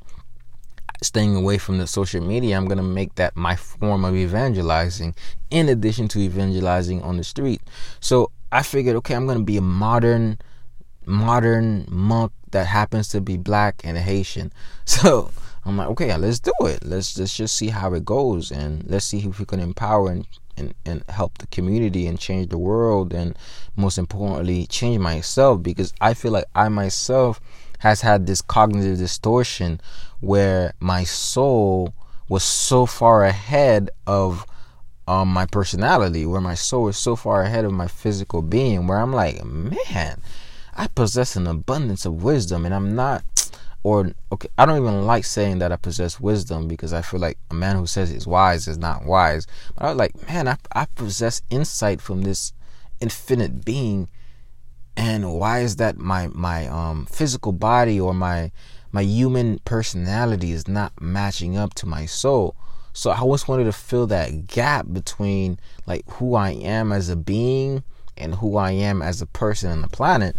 staying 1.02 1.36
away 1.36 1.58
from 1.58 1.78
the 1.78 1.88
social 1.88 2.22
media, 2.22 2.58
I'm 2.58 2.68
gonna 2.68 2.84
make 2.84 3.16
that 3.16 3.36
my 3.36 3.56
form 3.56 4.06
of 4.06 4.16
evangelizing, 4.16 5.16
in 5.50 5.70
addition 5.70 6.08
to 6.10 6.20
evangelizing 6.20 7.02
on 7.02 7.18
the 7.18 7.24
street. 7.24 7.62
So 8.00 8.32
I 8.52 8.64
figured, 8.64 8.96
okay, 8.98 9.16
I'm 9.16 9.28
gonna 9.28 9.44
be 9.44 9.58
a 9.58 9.62
modern, 9.62 10.40
modern 11.06 11.86
monk 11.90 12.32
that 12.52 12.68
happens 12.68 13.08
to 13.10 13.22
be 13.22 13.38
black 13.38 13.82
and 13.84 13.98
Haitian. 13.98 14.52
So 14.86 15.30
I'm 15.66 15.78
like, 15.78 15.88
okay, 15.90 16.16
let's 16.18 16.40
do 16.40 16.52
it. 16.62 16.84
Let's 16.84 17.18
let's 17.18 17.38
just 17.38 17.56
see 17.56 17.68
how 17.68 17.94
it 17.94 18.04
goes, 18.04 18.52
and 18.52 18.84
let's 18.90 19.06
see 19.06 19.20
if 19.20 19.40
we 19.40 19.46
can 19.46 19.60
empower 19.60 20.10
and 20.10 20.26
and, 20.60 20.74
and 20.86 21.04
help 21.10 21.38
the 21.38 21.48
community 21.48 22.06
and 22.06 22.20
change 22.20 22.50
the 22.50 22.58
world 22.58 23.14
and 23.14 23.38
most 23.76 23.98
importantly 23.98 24.68
change 24.68 25.00
myself 25.00 25.64
because 25.64 25.94
I 26.02 26.14
feel 26.14 26.32
like 26.32 26.46
I 26.54 26.70
myself 26.70 27.40
has 27.80 28.02
had 28.02 28.28
this 28.28 28.42
cognitive 28.42 28.98
distortion 28.98 29.80
where 30.20 30.74
my 30.80 31.04
soul 31.04 31.94
was 32.28 32.44
so 32.44 32.86
far 32.86 33.24
ahead 33.24 33.90
of 34.06 34.46
um, 35.08 35.30
my 35.30 35.48
personality, 35.48 36.26
where 36.26 36.42
my 36.42 36.54
soul 36.54 36.88
is 36.88 36.98
so 36.98 37.16
far 37.16 37.42
ahead 37.42 37.66
of 37.66 37.72
my 37.72 37.88
physical 37.88 38.44
being, 38.44 38.86
where 38.86 39.00
I'm 39.00 39.12
like, 39.12 39.44
man, 39.44 40.22
I 40.76 40.88
possess 40.88 41.36
an 41.36 41.48
abundance 41.48 42.06
of 42.06 42.22
wisdom 42.24 42.64
and 42.66 42.76
I'm 42.76 42.96
not 42.96 43.24
or 43.84 44.12
okay, 44.32 44.50
I 44.58 44.66
don't 44.66 44.82
even 44.82 45.06
like 45.06 45.26
saying 45.26 45.60
that 45.60 45.72
I 45.72 45.78
possess 45.78 46.20
wisdom 46.20 46.68
because 46.68 46.92
I 46.92 47.02
feel 47.02 47.20
like 47.20 47.38
a 47.50 47.54
man 47.54 47.78
who 47.78 47.88
says 47.88 48.10
he's 48.10 48.28
wise 48.28 48.68
is 48.68 48.78
not 48.78 49.06
wise. 49.06 49.48
But 49.76 49.86
I 49.86 49.88
was 49.90 49.98
like, 49.98 50.28
man, 50.28 50.48
I, 50.48 50.58
I 50.74 50.86
possess 50.96 51.42
insight 51.50 52.02
from 52.02 52.24
this 52.24 52.54
infinite 53.00 53.64
being, 53.64 54.10
and 54.98 55.34
why 55.34 55.60
is 55.60 55.78
that 55.78 55.98
my 55.98 56.28
my 56.28 56.68
um 56.68 57.06
physical 57.06 57.54
body 57.54 58.00
or 58.00 58.14
my 58.14 58.52
my 58.92 59.02
human 59.02 59.60
personality 59.60 60.52
is 60.52 60.68
not 60.68 61.00
matching 61.02 61.56
up 61.56 61.74
to 61.76 61.86
my 61.86 62.06
soul? 62.06 62.56
So 62.92 63.12
I 63.12 63.20
always 63.20 63.48
wanted 63.48 63.66
to 63.66 63.72
fill 63.72 64.08
that 64.08 64.48
gap 64.48 64.88
between 64.92 65.58
like 65.86 66.04
who 66.14 66.36
I 66.36 66.52
am 66.52 66.92
as 66.92 67.08
a 67.08 67.16
being 67.16 67.84
and 68.18 68.36
who 68.36 68.58
I 68.58 68.72
am 68.72 69.02
as 69.02 69.22
a 69.22 69.26
person 69.26 69.72
on 69.72 69.82
the 69.82 69.88
planet. 69.88 70.36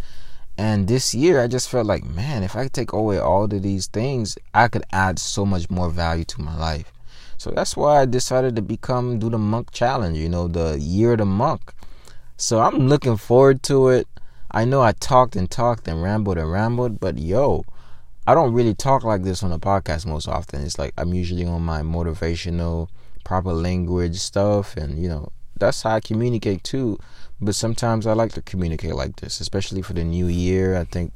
And 0.60 0.88
this 0.88 1.14
year, 1.14 1.40
I 1.40 1.46
just 1.46 1.70
felt 1.70 1.86
like, 1.86 2.04
man, 2.04 2.42
if 2.42 2.54
I 2.54 2.64
could 2.64 2.74
take 2.74 2.92
away 2.92 3.18
all 3.18 3.44
of 3.44 3.62
these 3.62 3.86
things, 3.86 4.36
I 4.52 4.68
could 4.68 4.84
add 4.92 5.18
so 5.18 5.46
much 5.46 5.70
more 5.70 5.88
value 5.88 6.24
to 6.24 6.42
my 6.42 6.54
life. 6.54 6.92
So 7.38 7.50
that's 7.50 7.78
why 7.78 8.02
I 8.02 8.04
decided 8.04 8.56
to 8.56 8.62
become 8.62 9.18
do 9.18 9.30
the 9.30 9.38
monk 9.38 9.70
challenge, 9.70 10.18
you 10.18 10.28
know, 10.28 10.48
the 10.48 10.78
year 10.78 11.12
of 11.12 11.18
the 11.20 11.24
monk. 11.24 11.72
So 12.36 12.60
I'm 12.60 12.88
looking 12.88 13.16
forward 13.16 13.62
to 13.64 13.88
it. 13.88 14.06
I 14.50 14.66
know 14.66 14.82
I 14.82 14.92
talked 14.92 15.34
and 15.34 15.50
talked 15.50 15.88
and 15.88 16.02
rambled 16.02 16.36
and 16.36 16.52
rambled, 16.52 17.00
but 17.00 17.16
yo, 17.16 17.64
I 18.26 18.34
don't 18.34 18.52
really 18.52 18.74
talk 18.74 19.02
like 19.02 19.22
this 19.22 19.42
on 19.42 19.48
the 19.48 19.58
podcast 19.58 20.04
most 20.04 20.28
often. 20.28 20.60
It's 20.60 20.78
like 20.78 20.92
I'm 20.98 21.14
usually 21.14 21.46
on 21.46 21.62
my 21.62 21.80
motivational, 21.80 22.90
proper 23.24 23.54
language 23.54 24.18
stuff, 24.18 24.76
and 24.76 25.02
you 25.02 25.08
know, 25.08 25.32
that's 25.58 25.80
how 25.80 25.92
I 25.92 26.00
communicate 26.00 26.64
too. 26.64 26.98
But 27.40 27.55
sometimes 27.55 28.07
I 28.07 28.12
like 28.12 28.33
to 28.33 28.42
communicate 28.42 28.94
like 28.94 29.16
this, 29.16 29.40
especially 29.40 29.83
for 29.83 29.94
the 29.94 30.05
new 30.05 30.26
year. 30.26 30.76
I 30.76 30.85
think 30.85 31.12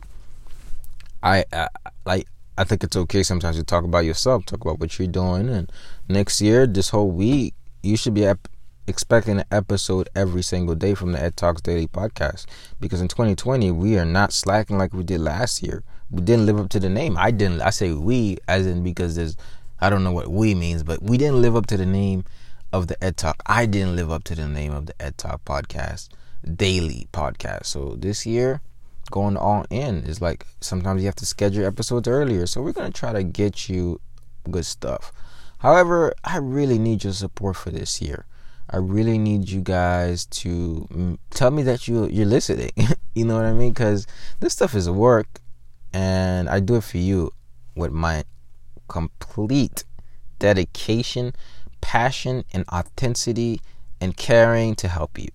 I, 1.22 1.44
I 1.52 1.68
like 2.06 2.28
I 2.56 2.64
think 2.64 2.84
it's 2.84 2.96
okay 2.96 3.22
sometimes 3.22 3.56
to 3.56 3.64
talk 3.64 3.84
about 3.84 4.04
yourself, 4.04 4.46
talk 4.46 4.60
about 4.60 4.78
what 4.78 4.98
you're 4.98 5.08
doing, 5.08 5.48
and 5.48 5.72
next 6.08 6.40
year, 6.40 6.66
this 6.66 6.90
whole 6.90 7.10
week, 7.10 7.54
you 7.82 7.96
should 7.96 8.14
be 8.14 8.24
ep- 8.24 8.48
expecting 8.86 9.40
an 9.40 9.44
episode 9.50 10.08
every 10.14 10.42
single 10.42 10.74
day 10.74 10.94
from 10.94 11.12
the 11.12 11.22
Ed 11.22 11.36
Talks 11.36 11.60
Daily 11.60 11.88
podcast. 11.88 12.46
Because 12.80 13.00
in 13.00 13.08
2020, 13.08 13.70
we 13.72 13.98
are 13.98 14.04
not 14.04 14.32
slacking 14.32 14.78
like 14.78 14.92
we 14.92 15.02
did 15.02 15.20
last 15.20 15.62
year. 15.62 15.82
We 16.10 16.20
didn't 16.20 16.46
live 16.46 16.60
up 16.60 16.68
to 16.70 16.80
the 16.80 16.88
name. 16.88 17.16
I 17.18 17.30
didn't. 17.32 17.60
I 17.60 17.70
say 17.70 17.92
we, 17.92 18.38
as 18.46 18.66
in 18.66 18.84
because 18.84 19.16
there's, 19.16 19.36
I 19.80 19.90
don't 19.90 20.04
know 20.04 20.12
what 20.12 20.28
we 20.28 20.54
means, 20.54 20.82
but 20.82 21.02
we 21.02 21.18
didn't 21.18 21.42
live 21.42 21.56
up 21.56 21.66
to 21.66 21.76
the 21.76 21.86
name 21.86 22.24
of 22.74 22.88
the 22.88 23.02
Ed 23.02 23.16
Talk. 23.16 23.40
I 23.46 23.66
didn't 23.66 23.94
live 23.94 24.10
up 24.10 24.24
to 24.24 24.34
the 24.34 24.48
name 24.48 24.72
of 24.72 24.86
the 24.86 25.00
Ed 25.00 25.16
Talk 25.16 25.44
podcast, 25.44 26.08
daily 26.56 27.06
podcast. 27.12 27.66
So 27.66 27.94
this 27.96 28.26
year, 28.26 28.60
going 29.12 29.36
all 29.36 29.64
in 29.70 30.02
is 30.02 30.20
like 30.20 30.44
sometimes 30.60 31.00
you 31.00 31.06
have 31.06 31.14
to 31.16 31.26
schedule 31.26 31.64
episodes 31.64 32.08
earlier. 32.08 32.46
So 32.46 32.60
we're 32.60 32.72
gonna 32.72 32.90
try 32.90 33.12
to 33.12 33.22
get 33.22 33.68
you 33.68 34.00
good 34.50 34.66
stuff. 34.66 35.12
However, 35.58 36.14
I 36.24 36.38
really 36.38 36.80
need 36.80 37.04
your 37.04 37.12
support 37.12 37.54
for 37.54 37.70
this 37.70 38.02
year. 38.02 38.26
I 38.68 38.78
really 38.78 39.18
need 39.18 39.48
you 39.50 39.60
guys 39.60 40.26
to 40.26 40.88
mm, 40.90 41.18
tell 41.30 41.52
me 41.52 41.62
that 41.62 41.86
you 41.86 42.08
you're 42.08 42.26
listening. 42.26 42.72
you 43.14 43.24
know 43.24 43.36
what 43.36 43.44
I 43.44 43.52
mean? 43.52 43.72
Because 43.72 44.04
this 44.40 44.52
stuff 44.52 44.74
is 44.74 44.90
work, 44.90 45.40
and 45.92 46.48
I 46.48 46.58
do 46.58 46.74
it 46.74 46.84
for 46.84 46.98
you 46.98 47.30
with 47.76 47.92
my 47.92 48.24
complete 48.88 49.84
dedication 50.40 51.34
passion 51.84 52.44
and 52.54 52.64
authenticity 52.72 53.60
and 54.00 54.16
caring 54.16 54.74
to 54.74 54.88
help 54.88 55.18
you. 55.18 55.28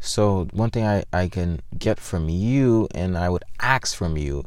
So, 0.00 0.48
one 0.52 0.70
thing 0.70 0.84
I, 0.84 1.04
I 1.12 1.28
can 1.28 1.60
get 1.78 2.00
from 2.00 2.28
you 2.28 2.88
and 2.92 3.16
I 3.16 3.28
would 3.30 3.44
ask 3.60 3.96
from 3.96 4.18
you 4.18 4.44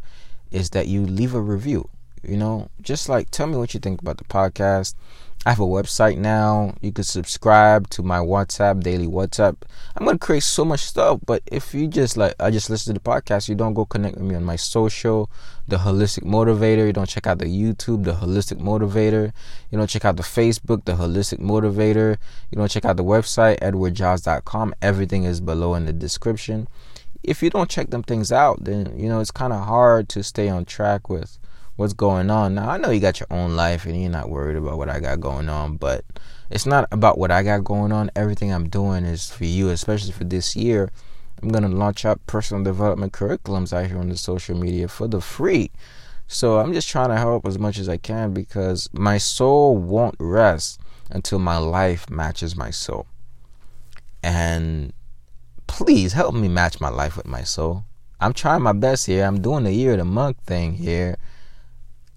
is 0.51 0.71
that 0.71 0.87
you 0.89 1.05
leave 1.05 1.33
a 1.33 1.39
review. 1.39 1.89
You 2.27 2.37
know, 2.37 2.69
just 2.81 3.07
like 3.07 3.31
tell 3.31 3.47
me 3.47 3.57
what 3.57 3.73
you 3.73 3.79
think 3.79 4.01
about 4.01 4.17
the 4.17 4.25
podcast. 4.25 4.95
I 5.45 5.51
have 5.51 5.59
a 5.61 5.63
website 5.63 6.17
now. 6.17 6.75
You 6.81 6.91
can 6.91 7.05
subscribe 7.05 7.89
to 7.91 8.03
my 8.03 8.17
WhatsApp, 8.17 8.83
daily 8.83 9.07
WhatsApp. 9.07 9.55
I'm 9.95 10.05
gonna 10.05 10.17
create 10.17 10.43
so 10.43 10.65
much 10.65 10.81
stuff, 10.81 11.21
but 11.25 11.41
if 11.45 11.73
you 11.73 11.87
just 11.87 12.17
like 12.17 12.35
I 12.37 12.51
just 12.51 12.69
listen 12.69 12.93
to 12.93 12.99
the 12.99 13.09
podcast, 13.09 13.47
you 13.47 13.55
don't 13.55 13.73
go 13.73 13.85
connect 13.85 14.15
with 14.15 14.25
me 14.25 14.35
on 14.35 14.43
my 14.43 14.57
social, 14.57 15.29
the 15.65 15.77
holistic 15.77 16.25
motivator, 16.25 16.85
you 16.85 16.91
don't 16.91 17.07
check 17.07 17.27
out 17.27 17.39
the 17.39 17.45
YouTube, 17.45 18.03
the 18.03 18.15
holistic 18.15 18.59
motivator, 18.59 19.31
you 19.71 19.77
don't 19.77 19.89
check 19.89 20.03
out 20.03 20.17
the 20.17 20.23
Facebook, 20.23 20.83
the 20.83 20.93
holistic 20.93 21.39
motivator, 21.39 22.17
you 22.51 22.57
don't 22.57 22.69
check 22.69 22.83
out 22.83 22.97
the 22.97 23.03
website, 23.05 23.57
edwardgiles.com. 23.59 24.75
Everything 24.81 25.23
is 25.23 25.39
below 25.39 25.75
in 25.75 25.85
the 25.85 25.93
description. 25.93 26.67
If 27.23 27.41
you 27.41 27.49
don't 27.49 27.69
check 27.69 27.89
them 27.89 28.03
things 28.03 28.33
out, 28.33 28.65
then 28.65 28.99
you 28.99 29.07
know 29.07 29.21
it's 29.21 29.31
kinda 29.31 29.59
hard 29.59 30.09
to 30.09 30.23
stay 30.23 30.49
on 30.49 30.65
track 30.65 31.09
with 31.09 31.37
what's 31.77 31.93
going 31.93 32.29
on. 32.29 32.55
Now, 32.55 32.69
I 32.69 32.77
know 32.77 32.89
you 32.89 32.99
got 32.99 33.19
your 33.19 33.27
own 33.31 33.55
life 33.55 33.85
and 33.85 33.99
you're 33.99 34.11
not 34.11 34.29
worried 34.29 34.57
about 34.57 34.77
what 34.77 34.89
I 34.89 34.99
got 34.99 35.21
going 35.21 35.47
on, 35.47 35.77
but 35.77 36.03
it's 36.49 36.65
not 36.65 36.87
about 36.91 37.17
what 37.17 37.31
I 37.31 37.43
got 37.43 37.63
going 37.63 37.91
on. 37.91 38.11
Everything 38.15 38.51
I'm 38.51 38.67
doing 38.67 39.05
is 39.05 39.31
for 39.31 39.45
you, 39.45 39.69
especially 39.69 40.11
for 40.11 40.25
this 40.25 40.55
year. 40.55 40.89
I'm 41.41 41.49
going 41.49 41.63
to 41.63 41.69
launch 41.69 42.03
out 42.03 42.25
personal 42.25 42.63
development 42.63 43.13
curriculums 43.13 43.71
out 43.71 43.87
here 43.87 43.99
on 43.99 44.09
the 44.09 44.17
social 44.17 44.57
media 44.57 44.87
for 44.87 45.07
the 45.07 45.21
free. 45.21 45.71
So 46.27 46.59
I'm 46.59 46.73
just 46.73 46.89
trying 46.89 47.09
to 47.09 47.17
help 47.17 47.45
as 47.47 47.59
much 47.59 47.77
as 47.77 47.87
I 47.87 47.97
can 47.97 48.33
because 48.33 48.89
my 48.91 49.17
soul 49.19 49.77
won't 49.77 50.15
rest 50.19 50.81
until 51.11 51.39
my 51.39 51.57
life 51.57 52.09
matches 52.09 52.55
my 52.55 52.71
soul. 52.71 53.05
And 54.23 54.93
please 55.67 56.13
help 56.13 56.33
me 56.33 56.47
match 56.47 56.81
my 56.81 56.89
life 56.89 57.15
with 57.15 57.27
my 57.27 57.43
soul. 57.43 57.85
I'm 58.19 58.33
trying 58.33 58.63
my 58.63 58.73
best 58.73 59.05
here. 59.05 59.23
I'm 59.23 59.41
doing 59.41 59.63
the 59.63 59.71
year 59.71 59.91
of 59.91 59.99
the 59.99 60.05
month 60.05 60.37
thing 60.41 60.73
here. 60.73 61.17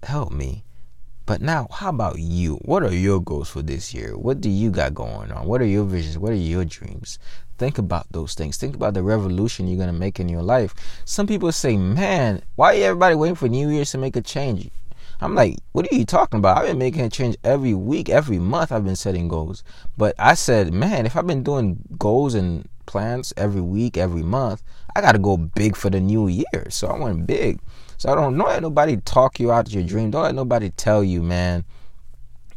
Help 0.03 0.31
me. 0.31 0.63
But 1.25 1.41
now, 1.41 1.67
how 1.71 1.89
about 1.89 2.19
you? 2.19 2.55
What 2.65 2.83
are 2.83 2.93
your 2.93 3.21
goals 3.21 3.49
for 3.49 3.61
this 3.61 3.93
year? 3.93 4.17
What 4.17 4.41
do 4.41 4.49
you 4.49 4.71
got 4.71 4.93
going 4.93 5.31
on? 5.31 5.45
What 5.45 5.61
are 5.61 5.65
your 5.65 5.85
visions? 5.85 6.17
What 6.17 6.31
are 6.31 6.35
your 6.35 6.65
dreams? 6.65 7.19
Think 7.57 7.77
about 7.77 8.07
those 8.11 8.33
things. 8.33 8.57
Think 8.57 8.75
about 8.75 8.95
the 8.95 9.03
revolution 9.03 9.67
you're 9.67 9.77
going 9.77 9.87
to 9.87 9.93
make 9.93 10.19
in 10.19 10.27
your 10.27 10.41
life. 10.41 10.73
Some 11.05 11.27
people 11.27 11.51
say, 11.51 11.77
man, 11.77 12.41
why 12.55 12.79
are 12.79 12.83
everybody 12.85 13.15
waiting 13.15 13.35
for 13.35 13.47
New 13.47 13.69
Year's 13.69 13.91
to 13.91 13.99
make 13.99 14.15
a 14.15 14.21
change? 14.21 14.71
I'm 15.21 15.35
like, 15.35 15.59
what 15.73 15.89
are 15.91 15.95
you 15.95 16.05
talking 16.05 16.39
about? 16.39 16.57
I've 16.57 16.65
been 16.65 16.79
making 16.79 17.01
a 17.01 17.09
change 17.09 17.37
every 17.43 17.75
week, 17.75 18.09
every 18.09 18.39
month. 18.39 18.71
I've 18.71 18.83
been 18.83 18.95
setting 18.95 19.27
goals. 19.27 19.63
But 19.95 20.15
I 20.17 20.33
said, 20.33 20.73
man, 20.73 21.05
if 21.05 21.15
I've 21.15 21.27
been 21.27 21.43
doing 21.43 21.77
goals 21.99 22.33
and 22.33 22.67
plans 22.87 23.31
every 23.37 23.61
week, 23.61 23.97
every 23.97 24.23
month, 24.23 24.63
I 24.95 25.01
got 25.01 25.13
to 25.13 25.19
go 25.19 25.37
big 25.37 25.75
for 25.75 25.89
the 25.89 25.99
new 25.99 26.27
year. 26.27 26.67
So 26.69 26.87
I 26.87 26.97
went 26.97 27.27
big. 27.27 27.59
So 27.97 28.11
I 28.11 28.15
don't, 28.15 28.37
don't 28.37 28.47
let 28.47 28.61
nobody 28.61 28.97
talk 28.97 29.39
you 29.39 29.51
out 29.51 29.67
of 29.67 29.73
your 29.73 29.83
dream. 29.83 30.11
Don't 30.11 30.23
let 30.23 30.35
nobody 30.35 30.69
tell 30.71 31.03
you, 31.03 31.21
man, 31.21 31.63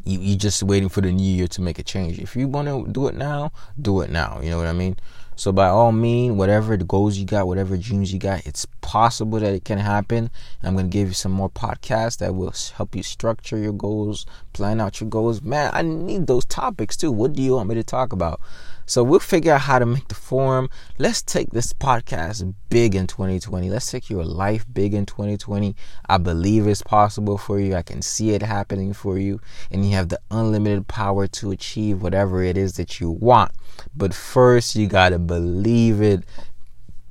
you 0.04 0.18
you 0.18 0.36
just 0.36 0.62
waiting 0.62 0.88
for 0.88 1.00
the 1.00 1.10
new 1.10 1.22
year 1.22 1.48
to 1.48 1.62
make 1.62 1.78
a 1.78 1.82
change. 1.82 2.18
If 2.18 2.36
you 2.36 2.48
want 2.48 2.68
to 2.68 2.90
do 2.90 3.08
it 3.08 3.14
now, 3.14 3.52
do 3.80 4.00
it 4.00 4.10
now. 4.10 4.40
You 4.42 4.50
know 4.50 4.58
what 4.58 4.66
I 4.66 4.72
mean? 4.72 4.96
So 5.36 5.50
by 5.50 5.66
all 5.68 5.90
means, 5.90 6.36
whatever 6.36 6.76
the 6.76 6.84
goals 6.84 7.16
you 7.16 7.24
got, 7.24 7.48
whatever 7.48 7.76
dreams 7.76 8.12
you 8.12 8.20
got, 8.20 8.46
it's 8.46 8.66
possible 8.82 9.40
that 9.40 9.52
it 9.52 9.64
can 9.64 9.78
happen. 9.78 10.30
I'm 10.62 10.76
gonna 10.76 10.88
give 10.88 11.08
you 11.08 11.14
some 11.14 11.32
more 11.32 11.50
podcasts 11.50 12.18
that 12.18 12.34
will 12.34 12.54
help 12.76 12.94
you 12.94 13.02
structure 13.02 13.58
your 13.58 13.72
goals, 13.72 14.26
plan 14.52 14.80
out 14.80 15.00
your 15.00 15.10
goals. 15.10 15.42
Man, 15.42 15.70
I 15.74 15.82
need 15.82 16.28
those 16.28 16.44
topics 16.44 16.96
too. 16.96 17.10
What 17.10 17.32
do 17.32 17.42
you 17.42 17.54
want 17.54 17.68
me 17.68 17.74
to 17.74 17.82
talk 17.82 18.12
about? 18.12 18.40
So 18.86 19.02
we'll 19.02 19.20
figure 19.20 19.52
out 19.52 19.62
how 19.62 19.78
to 19.78 19.86
make 19.86 20.08
the 20.08 20.14
forum. 20.14 20.68
Let's 20.98 21.22
take 21.22 21.50
this 21.50 21.72
podcast 21.72 22.54
big 22.68 22.94
in 22.94 23.06
2020. 23.06 23.70
Let's 23.70 23.90
take 23.90 24.10
your 24.10 24.24
life 24.24 24.66
big 24.72 24.94
in 24.94 25.06
2020. 25.06 25.74
I 26.08 26.18
believe 26.18 26.66
it's 26.66 26.82
possible 26.82 27.38
for 27.38 27.58
you. 27.58 27.74
I 27.74 27.82
can 27.82 28.02
see 28.02 28.30
it 28.30 28.42
happening 28.42 28.92
for 28.92 29.18
you. 29.18 29.40
And 29.70 29.86
you 29.86 29.92
have 29.92 30.08
the 30.08 30.20
unlimited 30.30 30.86
power 30.86 31.26
to 31.28 31.50
achieve 31.50 32.02
whatever 32.02 32.42
it 32.42 32.56
is 32.56 32.74
that 32.74 33.00
you 33.00 33.10
want. 33.10 33.52
But 33.96 34.12
first, 34.12 34.76
you 34.76 34.86
got 34.86 35.10
to 35.10 35.18
believe 35.18 36.02
it 36.02 36.24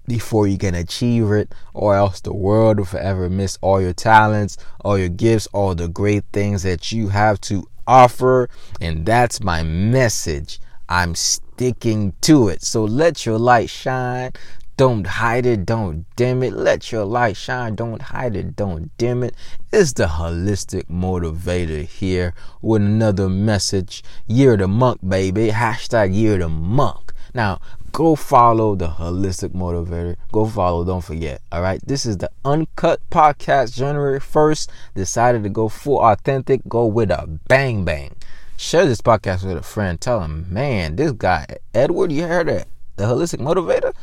before 0.05 0.47
you 0.47 0.57
can 0.57 0.75
achieve 0.75 1.31
it, 1.31 1.53
or 1.73 1.95
else 1.95 2.19
the 2.19 2.33
world 2.33 2.77
will 2.77 2.85
forever 2.85 3.29
miss 3.29 3.57
all 3.61 3.81
your 3.81 3.93
talents, 3.93 4.57
all 4.81 4.97
your 4.97 5.09
gifts, 5.09 5.47
all 5.53 5.73
the 5.75 5.87
great 5.87 6.25
things 6.33 6.63
that 6.63 6.91
you 6.91 7.07
have 7.09 7.39
to 7.41 7.67
offer. 7.87 8.49
And 8.81 9.05
that's 9.05 9.41
my 9.41 9.63
message. 9.63 10.59
I'm 10.93 11.15
sticking 11.15 12.13
to 12.21 12.49
it. 12.49 12.61
So 12.61 12.83
let 12.83 13.25
your 13.25 13.39
light 13.39 13.71
shine. 13.71 14.33
Don't 14.77 15.07
hide 15.07 15.47
it, 15.47 15.65
don't 15.65 16.05
dim 16.15 16.43
it. 16.43 16.53
Let 16.53 16.91
your 16.91 17.03
light 17.03 17.35
shine. 17.35 17.73
Don't 17.73 17.99
hide 17.99 18.35
it, 18.35 18.55
don't 18.55 18.95
dim 18.99 19.23
it. 19.23 19.33
It's 19.71 19.93
the 19.93 20.05
holistic 20.05 20.83
motivator 20.91 21.83
here 21.87 22.35
with 22.61 22.83
another 22.83 23.27
message. 23.27 24.03
Year 24.27 24.55
the 24.55 24.67
monk, 24.67 24.99
baby. 25.01 25.49
Hashtag 25.49 26.13
year 26.13 26.37
the 26.37 26.47
monk. 26.47 27.11
Now, 27.33 27.59
go 27.91 28.15
follow 28.15 28.75
the 28.75 28.89
holistic 28.89 29.49
motivator. 29.49 30.15
Go 30.31 30.45
follow, 30.45 30.85
don't 30.85 31.03
forget. 31.03 31.41
All 31.51 31.63
right. 31.63 31.81
This 31.83 32.05
is 32.05 32.17
the 32.17 32.29
uncut 32.45 32.99
podcast, 33.09 33.73
January 33.73 34.19
1st. 34.19 34.69
Decided 34.93 35.41
to 35.41 35.49
go 35.49 35.69
full 35.69 36.01
authentic, 36.01 36.61
go 36.69 36.85
with 36.85 37.09
a 37.09 37.39
bang 37.47 37.83
bang 37.83 38.15
share 38.57 38.85
this 38.85 39.01
podcast 39.01 39.45
with 39.45 39.57
a 39.57 39.63
friend. 39.63 39.99
Tell 39.99 40.21
him, 40.21 40.47
man, 40.49 40.95
this 40.95 41.11
guy 41.11 41.45
Edward, 41.73 42.11
you 42.11 42.23
heard 42.23 42.49
it, 42.49 42.67
the 42.95 43.05
holistic 43.05 43.39
motivator. 43.39 43.93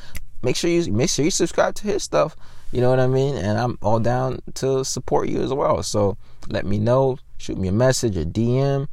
Make 0.43 0.57
sure 0.57 0.71
you 0.71 0.93
make 0.93 1.11
sure 1.11 1.25
you 1.25 1.31
subscribe 1.31 1.75
to 1.77 1.85
his 1.85 2.03
stuff. 2.03 2.37
You 2.73 2.81
know 2.81 2.91
what 2.91 3.01
I 3.01 3.07
mean? 3.07 3.37
And 3.37 3.59
I'm 3.59 3.79
all 3.83 3.99
down 3.99 4.41
to 4.55 4.85
support 4.85 5.29
you 5.29 5.43
as 5.43 5.53
well. 5.53 5.83
So 5.83 6.17
let 6.49 6.65
me 6.65 6.79
know. 6.79 7.19
Shoot 7.39 7.59
me 7.59 7.69
a 7.69 7.73
message, 7.73 8.17
a 8.17 8.25
DM, 8.25 8.87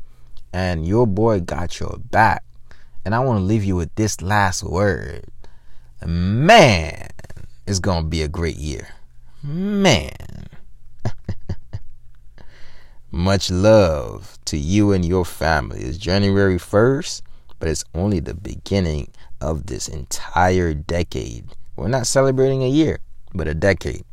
and 0.54 0.88
your 0.88 1.06
boy 1.06 1.42
got 1.42 1.80
your 1.80 1.98
back. 2.12 2.44
And 3.06 3.14
I 3.14 3.20
want 3.20 3.40
to 3.40 3.44
leave 3.44 3.64
you 3.64 3.76
with 3.76 3.94
this 3.96 4.22
last 4.22 4.64
word. 4.64 5.26
Man, 6.06 7.08
it's 7.66 7.80
gonna 7.80 8.08
be 8.08 8.22
a 8.22 8.28
great 8.28 8.58
year. 8.58 8.88
Man. 9.44 10.48
Much 13.12 13.50
love 13.50 14.38
to 14.44 14.58
you 14.58 14.92
and 14.92 15.06
your 15.06 15.24
family. 15.24 15.80
It's 15.80 15.98
January 15.98 16.58
1st, 16.58 17.22
but 17.58 17.70
it's 17.70 17.86
only 17.96 18.20
the 18.20 18.34
beginning 18.34 19.10
of 19.40 19.68
this 19.68 19.88
entire 19.88 20.74
decade. 20.74 21.46
We're 21.78 21.88
not 21.88 22.06
celebrating 22.06 22.64
a 22.64 22.70
year, 22.70 23.00
but 23.34 23.48
a 23.48 23.54
decade. 23.54 24.04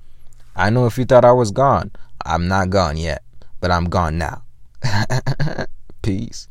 I 0.55 0.71
know 0.71 0.87
if 0.87 0.97
you 0.97 1.05
thought 1.05 1.25
I 1.25 1.33
was 1.33 1.51
gone, 1.51 1.91
I'm 2.25 2.47
not 2.47 2.71
gone 2.71 2.97
yet, 2.97 3.25
but 3.61 3.73
I'm 3.73 3.87
gone 3.87 4.17
now. 4.17 4.45
Peace. 6.03 6.47